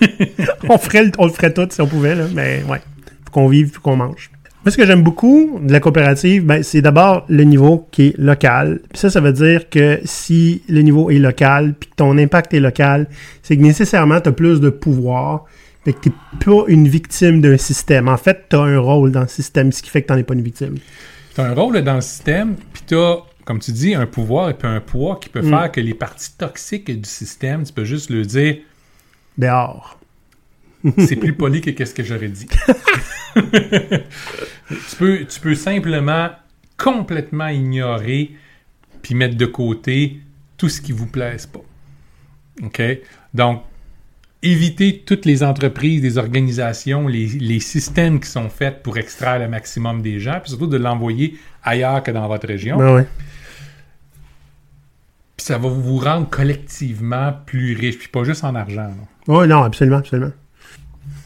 [0.68, 2.24] on, ferait le, on le ferait tout si on pouvait, là.
[2.32, 2.80] Mais ouais.
[3.24, 4.30] Faut qu'on vive, faut qu'on mange.
[4.64, 8.18] Moi, ce que j'aime beaucoup de la coopérative, ben, c'est d'abord le niveau qui est
[8.18, 8.80] local.
[8.90, 12.54] Puis ça, ça veut dire que si le niveau est local, puis que ton impact
[12.54, 13.06] est local,
[13.42, 15.44] c'est que nécessairement, tu as plus de pouvoir.
[15.84, 16.12] Fait que tu
[16.46, 18.08] pas une victime d'un système.
[18.08, 20.18] En fait, tu as un rôle dans le système, ce qui fait que tu n'en
[20.18, 20.76] es pas une victime.
[21.34, 24.50] Tu as un rôle dans le système, puis tu as, comme tu dis, un pouvoir
[24.50, 25.50] et puis un poids qui peut Mm.
[25.50, 28.56] faire que les parties toxiques du système, tu peux juste le dire,
[29.36, 29.98] Dehors.
[30.98, 32.46] c'est plus poli que qu'est-ce que j'aurais dit.
[33.36, 36.30] tu, peux, tu peux simplement
[36.76, 38.32] complètement ignorer
[39.02, 40.18] puis mettre de côté
[40.56, 41.60] tout ce qui vous plaise pas.
[42.62, 42.82] OK?
[43.32, 43.62] Donc,
[44.42, 49.48] éviter toutes les entreprises, les organisations, les, les systèmes qui sont faits pour extraire le
[49.48, 52.76] maximum des gens, puis surtout de l'envoyer ailleurs que dans votre région.
[52.78, 53.06] Ben.
[55.44, 58.88] Ça va vous rendre collectivement plus riche, puis pas juste en argent.
[58.88, 59.34] là.
[59.34, 60.32] Ouais, non, absolument, absolument.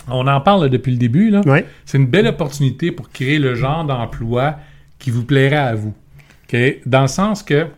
[0.08, 1.30] On en parle depuis le début.
[1.30, 1.40] Là.
[1.46, 1.64] Ouais.
[1.84, 4.56] C'est une belle opportunité pour créer le genre d'emploi
[4.98, 5.94] qui vous plairait à vous.
[6.52, 6.58] OK?
[6.84, 7.68] Dans le sens que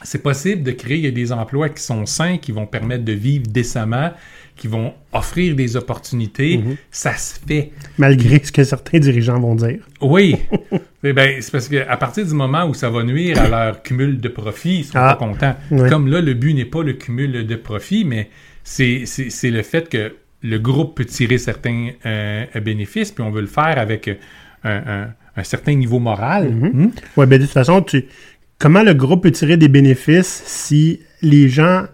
[0.00, 4.12] c'est possible de créer des emplois qui sont sains, qui vont permettre de vivre décemment,
[4.58, 6.60] qui vont offrir des opportunités.
[6.90, 7.70] Ça se fait.
[7.96, 9.78] Malgré ce que certains dirigeants vont dire.
[10.02, 10.36] Oui.
[11.04, 14.20] Eh ben, c'est parce qu'à partir du moment où ça va nuire à leur cumul
[14.20, 15.14] de profits, ils sont Ah.
[15.14, 15.54] pas contents.
[15.70, 15.88] Ouais.
[15.88, 18.30] Comme là, le but n'est pas le cumul de profits, mais
[18.64, 19.04] c'est
[19.44, 23.78] le fait que le groupe peut tirer certains euh, bénéfices, puis on veut le faire
[23.78, 24.08] avec
[24.64, 24.70] un,
[25.04, 26.52] un- un certain niveau moral.
[26.52, 26.68] Mhm.
[26.86, 26.90] Hmm?
[27.16, 28.04] Ouais, ben de toute façon, tu...
[28.58, 31.84] comment le groupe peut tirer des bénéfices si les gens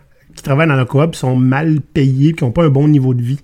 [0.45, 3.41] travaillent dans la coop sont mal payés qui n'ont pas un bon niveau de vie?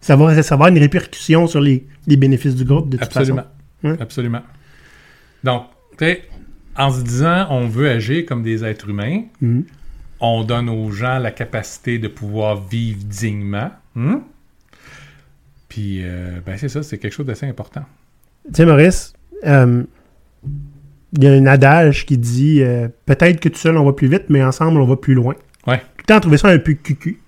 [0.00, 3.06] Ça va, ça va avoir une répercussion sur les, les bénéfices du groupe, de toute
[3.06, 3.42] Absolument.
[3.82, 3.88] façon.
[3.94, 4.00] Ouais.
[4.00, 4.42] Absolument.
[5.44, 5.64] Donc,
[5.98, 6.22] tu sais,
[6.76, 9.64] en se disant on veut agir comme des êtres humains, Mhm.
[10.20, 13.70] on donne aux gens la capacité de pouvoir vivre dignement.
[13.94, 14.16] Hmm?
[15.68, 17.82] Puis, euh, ben c'est ça, c'est quelque chose d'assez important.
[18.46, 19.12] Tu sais, Maurice,
[19.46, 19.82] euh,
[21.16, 24.08] il y a un adage qui dit euh, peut-être que tout seul on va plus
[24.08, 25.34] vite, mais ensemble on va plus loin.
[25.66, 25.82] Ouais.
[26.08, 27.20] Temps trouvé ça un peu cucu.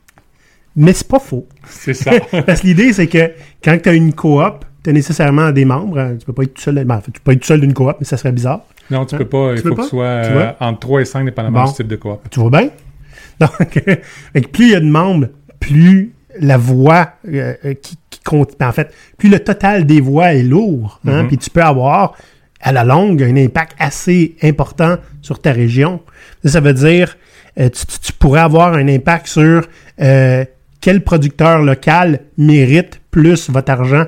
[0.77, 1.47] Mais c'est pas faux.
[1.69, 2.13] C'est ça.
[2.47, 5.99] Parce que l'idée, c'est que quand tu as une coop, tu as nécessairement des membres.
[5.99, 6.83] hein, Tu peux pas être tout seul.
[6.85, 8.61] ben, en fait, tu peux pas être tout seul d'une coop, mais ça serait bizarre.
[8.91, 9.53] non, tu peux pas.
[9.57, 11.71] Il peux faut que ce soit Tu euh, entre 3 et 5, dépendamment Bon.
[11.71, 12.21] du type de coop.
[12.31, 12.71] Tu vois bien?
[13.41, 15.27] Donc, que plus il y a de membres,
[15.59, 18.53] plus la voix euh, euh, qui, qui compte.
[18.59, 21.01] ben, En fait, plus le total des voix est lourd.
[21.07, 21.29] hein, Mhm.
[21.29, 22.15] Puis tu peux avoir,
[22.63, 26.01] à la longue, un impact assez important sur ta région.
[26.45, 27.17] Ça, ça veut dire, euh,
[27.57, 29.63] tu, tu- pourrais avoir un impact sur
[30.01, 30.45] euh,
[30.81, 34.07] quel producteur local mérite plus votre argent.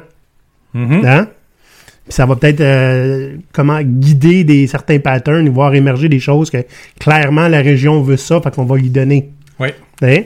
[0.75, 1.05] Mhm.
[1.05, 1.29] Hein?
[2.05, 6.65] Puis ça va peut-être euh, comment guider des certains patterns, voir émerger des choses que
[6.99, 9.31] clairement la région veut ça, fait qu'on va lui donner.
[9.61, 9.69] Oui,
[10.03, 10.23] Hein?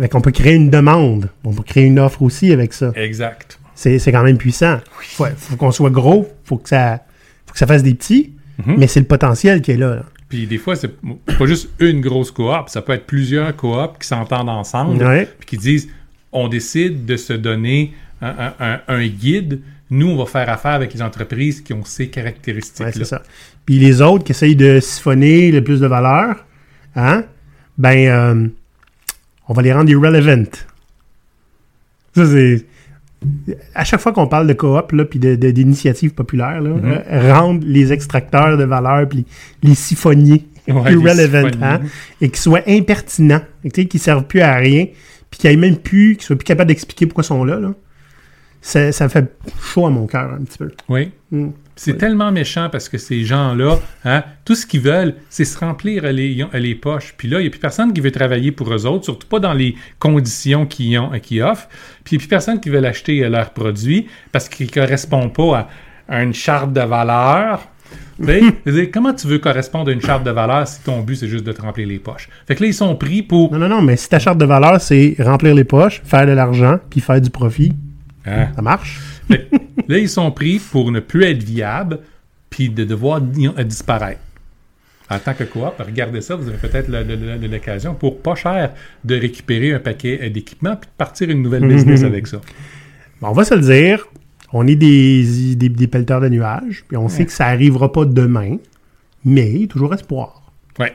[0.00, 1.28] Fait qu'on peut créer une demande.
[1.42, 2.92] On peut créer une offre aussi avec ça.
[2.94, 3.58] exact.
[3.74, 4.78] C'est, c'est quand même puissant.
[5.00, 7.00] Faut, faut qu'on soit gros, faut que ça,
[7.46, 8.32] faut que ça fasse des petits,
[8.64, 8.74] Mhm.
[8.78, 9.94] mais c'est le potentiel qui est là.
[9.96, 10.02] là.
[10.28, 10.94] Puis des fois, c'est
[11.38, 15.26] pas juste une grosse coop, ça peut être plusieurs coops qui s'entendent ensemble, Ouais.
[15.38, 15.88] puis qui disent
[16.32, 19.60] on décide de se donner un, un- un- un guide.
[19.90, 22.92] Nous, on va faire affaire avec les entreprises qui ont ces Ouais, caractéristiques-là.
[22.92, 23.22] c'est ça.
[23.64, 26.44] Puis les autres qui essayent de siphonner le plus de valeur,
[26.94, 27.24] hein,
[27.78, 28.48] ben, euh,
[29.48, 30.44] on va les rendre irrelevant.
[32.14, 32.66] Ça, c'est.
[33.74, 37.02] À chaque fois qu'on parle de coop, là, puis de- de- d'initiatives populaires, là, Mhm.
[37.10, 39.24] euh, rendre les extracteurs de valeur, puis
[39.62, 41.64] les siphonniers Ouais, les irrelevant, siphonniers.
[41.66, 41.80] hein,
[42.20, 44.86] et qui soient impertinents, et tu sais, qui servent plus à rien,
[45.30, 47.72] puis qui aient même plus, qui soient plus capables d'expliquer pourquoi ils sont là, là.
[48.60, 50.70] Ça, ça fait chaud à mon cœur un petit peu.
[50.88, 51.10] Oui.
[51.32, 51.48] Mm.
[51.80, 51.98] C'est Oui.
[51.98, 56.44] tellement méchant parce que ces gens-là, hein, tout ce qu'ils veulent, c'est se remplir les,
[56.52, 57.14] les poches.
[57.16, 59.38] Puis là, il n'y a plus personne qui veut travailler pour eux autres, surtout pas
[59.38, 61.68] dans les conditions qu'ils ont- qu'ils offrent.
[62.02, 64.72] Puis il n'y a plus personne qui veut acheter euh, leurs produits parce qu'ils ne
[64.72, 65.68] correspondent pas
[66.08, 67.60] à, à une charte de valeur.
[68.92, 71.52] Comment tu veux correspondre à une charte de valeur si ton but c'est juste de
[71.52, 72.28] te remplir les poches?
[72.48, 73.52] Fait que là, ils sont pris pour.
[73.52, 76.32] Non, non, non, mais si ta charte de valeur, c'est remplir les poches, faire de
[76.32, 77.72] l'argent, puis faire du profit,
[78.26, 78.48] Hein?
[78.56, 78.98] ça marche.
[79.28, 79.48] Fait
[79.88, 82.00] là, ils sont pris pour ne plus être viables
[82.50, 84.20] puis de devoir euh, disparaître.
[85.10, 86.88] En tant que coop, regardez ça, vous avez peut-être
[87.50, 88.72] l'occasion pour pas cher
[89.04, 92.40] de récupérer un paquet euh, d'équipements puis de partir une nouvelle business avec ça.
[93.20, 94.06] Bon, on va se le dire,
[94.52, 98.04] on est des, des, des pelleteurs de nuages, puis on sait que ça arrivera pas
[98.04, 98.58] demain,
[99.24, 100.52] mais toujours espoir.
[100.78, 100.94] Ouais.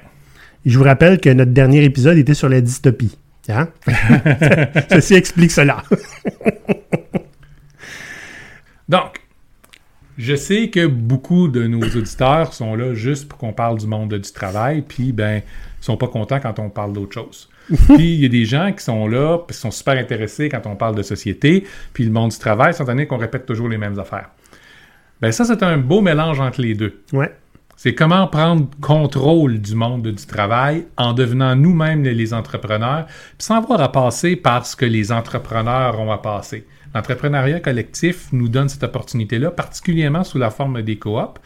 [0.66, 3.18] Je vous rappelle que notre dernier épisode était sur la dystopie.
[3.50, 3.68] Hein?
[4.90, 5.84] Ceci explique cela.
[8.90, 9.22] Donc,
[10.18, 14.14] je sais que beaucoup de nos auditeurs sont là juste pour qu'on parle du monde
[14.14, 15.42] du travail, puis ben,
[15.82, 17.50] ils sont pas contents quand on parle d'autre chose.
[17.96, 20.76] puis il y a des gens qui sont là, qui sont super intéressés quand on
[20.76, 23.98] parle de société, puis le monde du travail, sont donné qu'on répète toujours les mêmes
[23.98, 24.30] affaires.
[25.22, 27.02] Ben ça, c'est un beau mélange entre les deux.
[27.14, 27.34] Ouais.
[27.76, 33.36] C'est comment prendre contrôle du monde du travail en devenant nous-mêmes les- les entrepreneurs, puis
[33.40, 36.68] sans avoir à passer par ce que les entrepreneurs ont à passer.
[36.94, 41.40] L'entrepreneuriat collectif nous donne cette opportunité-là, particulièrement sous la forme des coops,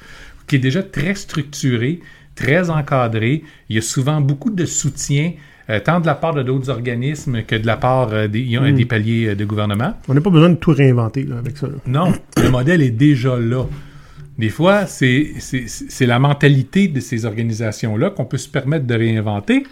[0.47, 1.99] qui est déjà très structuré,
[2.35, 3.43] très encadré.
[3.69, 5.33] Il y a souvent beaucoup de soutien,
[5.69, 8.71] euh, tant de la part de d'autres organismes que de la part euh, des, a
[8.71, 9.93] des paliers euh, de gouvernement.
[10.07, 11.67] On n'a pas besoin de tout réinventer là, avec ça.
[11.67, 11.73] là.
[11.85, 13.65] Non, le modèle est déjà là.
[14.37, 15.33] Des fois, c'est
[16.01, 19.63] la mentalité de ces organisations-là qu'on peut se permettre de réinventer.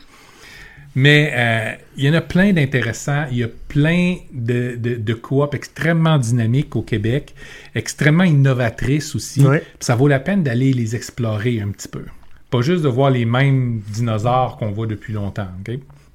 [0.97, 3.25] Mais euh, il y en a plein d'intéressants.
[3.29, 7.35] Il y a plein de, de, de coops extrêmement dynamiques au Québec,
[7.75, 9.43] extrêmement innovatrices aussi.
[9.81, 12.05] Ça vaut la peine d'aller les explorer un petit peu.
[12.49, 15.49] Pas juste de voir les mêmes dinosaures qu'on voit depuis longtemps.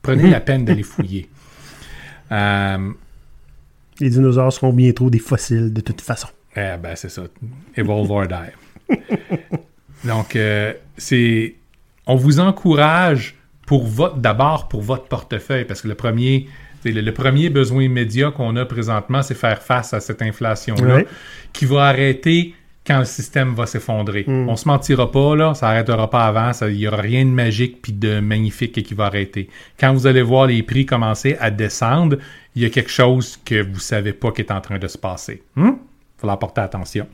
[0.00, 1.28] Prenez la peine d'aller fouiller.
[2.32, 2.92] Euh,
[3.98, 6.28] Les dinosaures seront bientôt des fossiles de toute façon.
[6.54, 7.22] Eh ben, c'est ça.
[7.76, 8.96] Evolve or die.
[10.04, 11.56] Donc, euh, c'est.
[12.06, 13.34] On vous encourage
[13.70, 14.16] pour votre.
[14.16, 16.48] D'abord pour votre portefeuille, parce que le premier.
[16.84, 21.02] Le, le premier besoin immédiat qu'on a présentement, c'est faire face à cette inflation-là,
[21.52, 22.54] qui va arrêter
[22.86, 24.24] quand le système va s'effondrer.
[24.26, 24.48] Hmm.
[24.48, 27.82] On se mentira pas, là, ça arrêtera pas avant, il y aura rien de magique
[27.82, 29.50] puis de magnifique qui va arrêter.
[29.78, 32.16] Quand vous allez voir les prix commencer à descendre,
[32.56, 34.98] il y a quelque chose que vous savez pas qui est en train de se
[34.98, 35.42] passer.
[35.56, 35.74] Il
[36.16, 37.06] faut leur porter attention.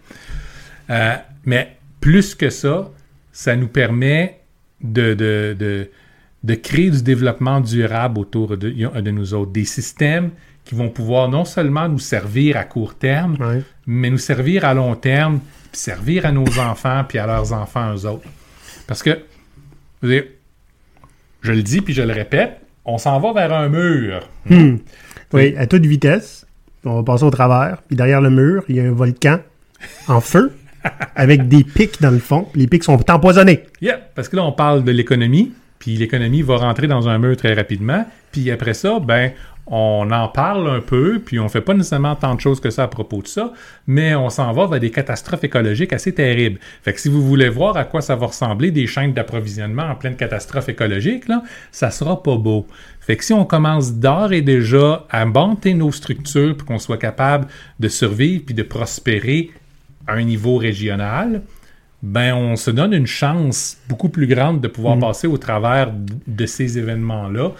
[0.90, 2.88] Euh, mais plus que ça,
[3.32, 4.38] ça nous permet
[4.80, 5.90] de, de, de,
[6.46, 9.50] de créer du développement durable autour de, de nous autres.
[9.50, 10.30] Des systèmes
[10.64, 13.36] qui vont pouvoir non seulement nous servir à court terme,
[13.84, 15.40] mais nous servir à long terme,
[15.72, 18.28] puis servir à nos enfants, puis à leurs enfants eux autres.
[18.86, 19.10] Parce que,
[20.00, 20.36] vous savez,
[21.42, 24.28] je le dis, puis je le répète, on s'en va vers un mur.
[24.48, 24.76] Hmm.
[25.32, 26.46] Oui, à toute vitesse.
[26.84, 27.82] On va passer au travers.
[27.88, 29.40] Puis derrière le mur, il y a un volcan
[30.06, 30.52] en feu
[31.16, 32.46] avec des pics dans le fond.
[32.54, 33.64] Les pics sont empoisonnés.
[33.80, 35.52] Yeah, parce que là, on parle de l'économie,
[35.86, 39.30] puis l'économie va rentrer dans un mur très rapidement, puis après ça, ben,
[39.68, 42.82] on en parle un peu, puis on fait pas nécessairement tant de choses que ça
[42.82, 43.52] à propos de ça,
[43.86, 46.58] mais on s'en va vers des catastrophes écologiques assez terribles.
[46.82, 49.94] Fait que si vous voulez voir à quoi ça va ressembler des chaînes d'approvisionnement en
[49.94, 52.66] pleine catastrophe écologique, là, ça sera pas beau.
[52.98, 56.98] Fait que si on commence d'ores et déjà à monter nos structures pour qu'on soit
[56.98, 57.46] capable
[57.78, 59.52] de survivre puis de prospérer
[60.08, 61.42] à un niveau régional,
[62.06, 65.92] ben on se donne une chance beaucoup plus grande de pouvoir passer au travers
[66.26, 67.50] de ces événements-là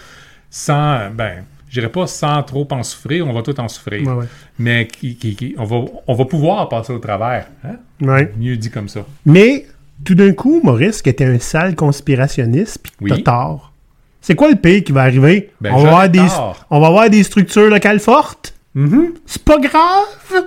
[0.50, 4.14] sans, ben, je dirais pas sans trop en souffrir, on va tout en souffrir, Ouais,
[4.14, 4.26] ouais.
[4.58, 5.76] mais qui, qui- qui- on, va,
[6.06, 7.46] on va pouvoir passer au travers.
[7.64, 7.76] hein?
[8.00, 8.32] Ouais.
[8.38, 9.04] Mieux dit comme ça.
[9.24, 9.66] Mais
[10.04, 13.10] tout d'un coup, Maurice, qui était un sale conspirationniste, puis Oui.
[13.10, 13.72] t'as tort.
[14.20, 15.50] C'est quoi le pays qui va arriver?
[15.60, 16.26] Ben, on, va avoir des,
[16.70, 18.54] on va avoir des structures locales fortes?
[18.74, 19.14] Mhm.
[19.26, 20.44] C'est pas grave!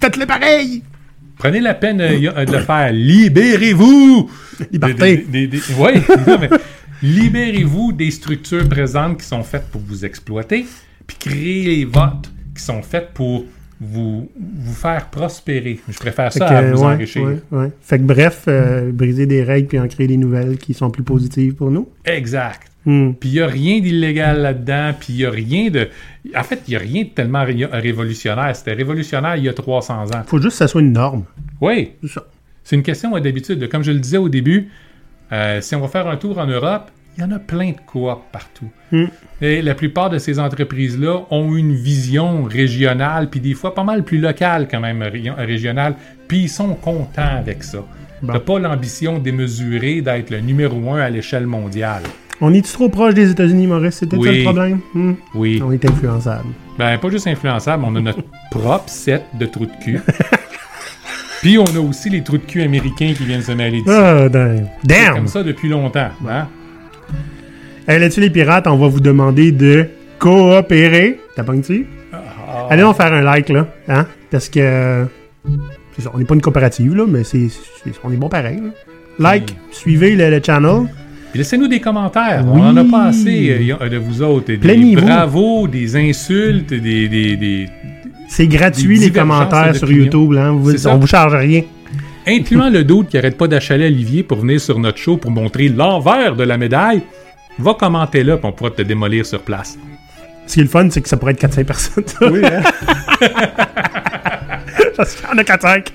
[0.00, 0.82] Faites-le pareil!
[1.40, 2.92] Prenez la peine euh, a- de le faire.
[2.92, 4.30] Libérez-vous!
[4.70, 5.26] Liberté.
[7.02, 10.66] Libérez-vous des structures présentes qui sont faites pour vous exploiter,
[11.06, 13.46] puis créez les vôtres qui sont faites pour
[13.80, 15.80] vous, vous faire prospérer.
[15.88, 17.22] Je préfère ça que, à vous ouais, enrichir.
[17.22, 17.70] ouais, ouais.
[17.80, 21.02] Fait que bref, euh, briser des règles puis en créer des nouvelles qui sont plus
[21.02, 21.88] positives pour nous.
[22.04, 22.69] Exact.
[22.86, 23.12] Hmm.
[23.12, 25.88] Puis il n'y a rien d'illégal là-dedans, puis il n'y a rien de...
[26.34, 28.54] En fait, il n'y a rien de tellement ré- révolutionnaire.
[28.56, 30.22] C'était révolutionnaire il y a 300 ans.
[30.26, 31.24] Faut juste que ça soit une norme.
[31.60, 32.24] Oui, C'est ça.
[32.64, 33.68] c'est une question d'habitude.
[33.68, 34.68] Comme je le disais au début,
[35.32, 37.76] euh, si on va faire un tour en Europe, il y en a plein de
[37.86, 38.70] coops partout.
[38.92, 39.06] Hmm.
[39.42, 44.04] Et la plupart de ces entreprises-là ont une vision régionale, puis des fois pas mal
[44.04, 45.96] plus locale quand même, ré- régionale,
[46.28, 47.84] puis ils sont contents avec ça.
[48.22, 48.32] Bon.
[48.32, 52.02] T'as pas l'ambition démesurée d'être le numéro un à l'échelle mondiale.
[52.40, 53.96] On est-tu trop proche des États-Unis, Maurice?
[53.96, 54.38] C'était ça Oui.
[54.38, 54.80] le problème?
[54.94, 55.12] Hmm?
[55.34, 55.62] Oui.
[55.64, 56.46] On est influençable.
[56.78, 60.00] Ben, pas juste influençable, on a notre propre set de trous de cul.
[61.42, 63.90] Puis on a aussi les trous de cul américains qui viennent se mêler d'ici.
[63.90, 64.66] Ah, damn.
[64.82, 65.14] C'est Damn!
[65.16, 66.08] comme ça depuis longtemps.
[66.28, 66.48] Hein?
[67.88, 69.86] Hey, là-dessus, les pirates, on va vous demander de
[70.18, 71.18] coopérer.
[71.36, 71.86] T'as pas dessus?
[72.12, 72.66] Ah.
[72.70, 73.66] Allez, on faire un like, là.
[73.88, 74.06] Hein?
[74.30, 75.06] Parce que.
[75.98, 78.56] ça, on n'est pas une coopérative, là, mais c'est, c'est- on est bon pareil.
[78.56, 78.70] là.
[79.18, 80.86] Like, suivez le, le channel.
[81.30, 82.44] Puis Laissez-nous des commentaires.
[82.46, 82.60] Oui.
[82.60, 84.52] On en a pas assez euh, a- de vous autres.
[84.52, 87.08] Des bravos, des insultes, des.
[87.08, 87.68] des, des-
[88.28, 89.90] C'est gratuit, Des les commentaires sur.
[89.90, 90.32] YouTube.
[90.32, 90.50] Là.
[90.50, 90.94] Vous- C'est ça.
[90.94, 91.62] on vous charge rien.
[92.26, 95.68] incluant le doute qui arrête pas d'achaler Olivier pour venir sur notre show pour montrer
[95.68, 97.02] l'envers de la médaille.
[97.58, 99.78] Va commenter là, puis on pourra te démolir sur place.
[100.46, 102.04] Ce qui est le fun, c'est que ça pourrait être 4-5 personnes.
[102.32, 102.62] Oui, hein?
[104.96, 105.86] Parce a 4-5.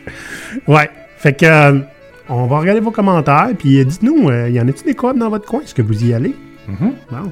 [0.67, 0.89] Ouais.
[1.17, 1.81] Fait que.
[2.27, 5.29] On va regarder vos commentaires, puis euh, dites-nous, euh, y en a-t-il des clubs dans
[5.29, 5.61] votre coin?
[5.61, 6.35] Est-ce que vous y allez?
[6.67, 7.31] Mm bon.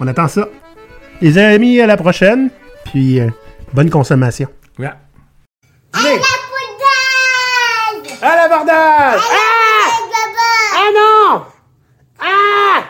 [0.00, 0.48] On attend ça.
[1.20, 2.48] Les amis, à la prochaine,
[2.86, 3.28] puis euh,
[3.74, 4.48] bonne consommation.
[4.78, 4.86] Ouais.
[4.86, 6.22] À la bordade!
[8.22, 9.20] À la bordade!
[9.20, 9.88] Ah!
[10.76, 11.42] ah non!
[12.20, 12.84] Ah!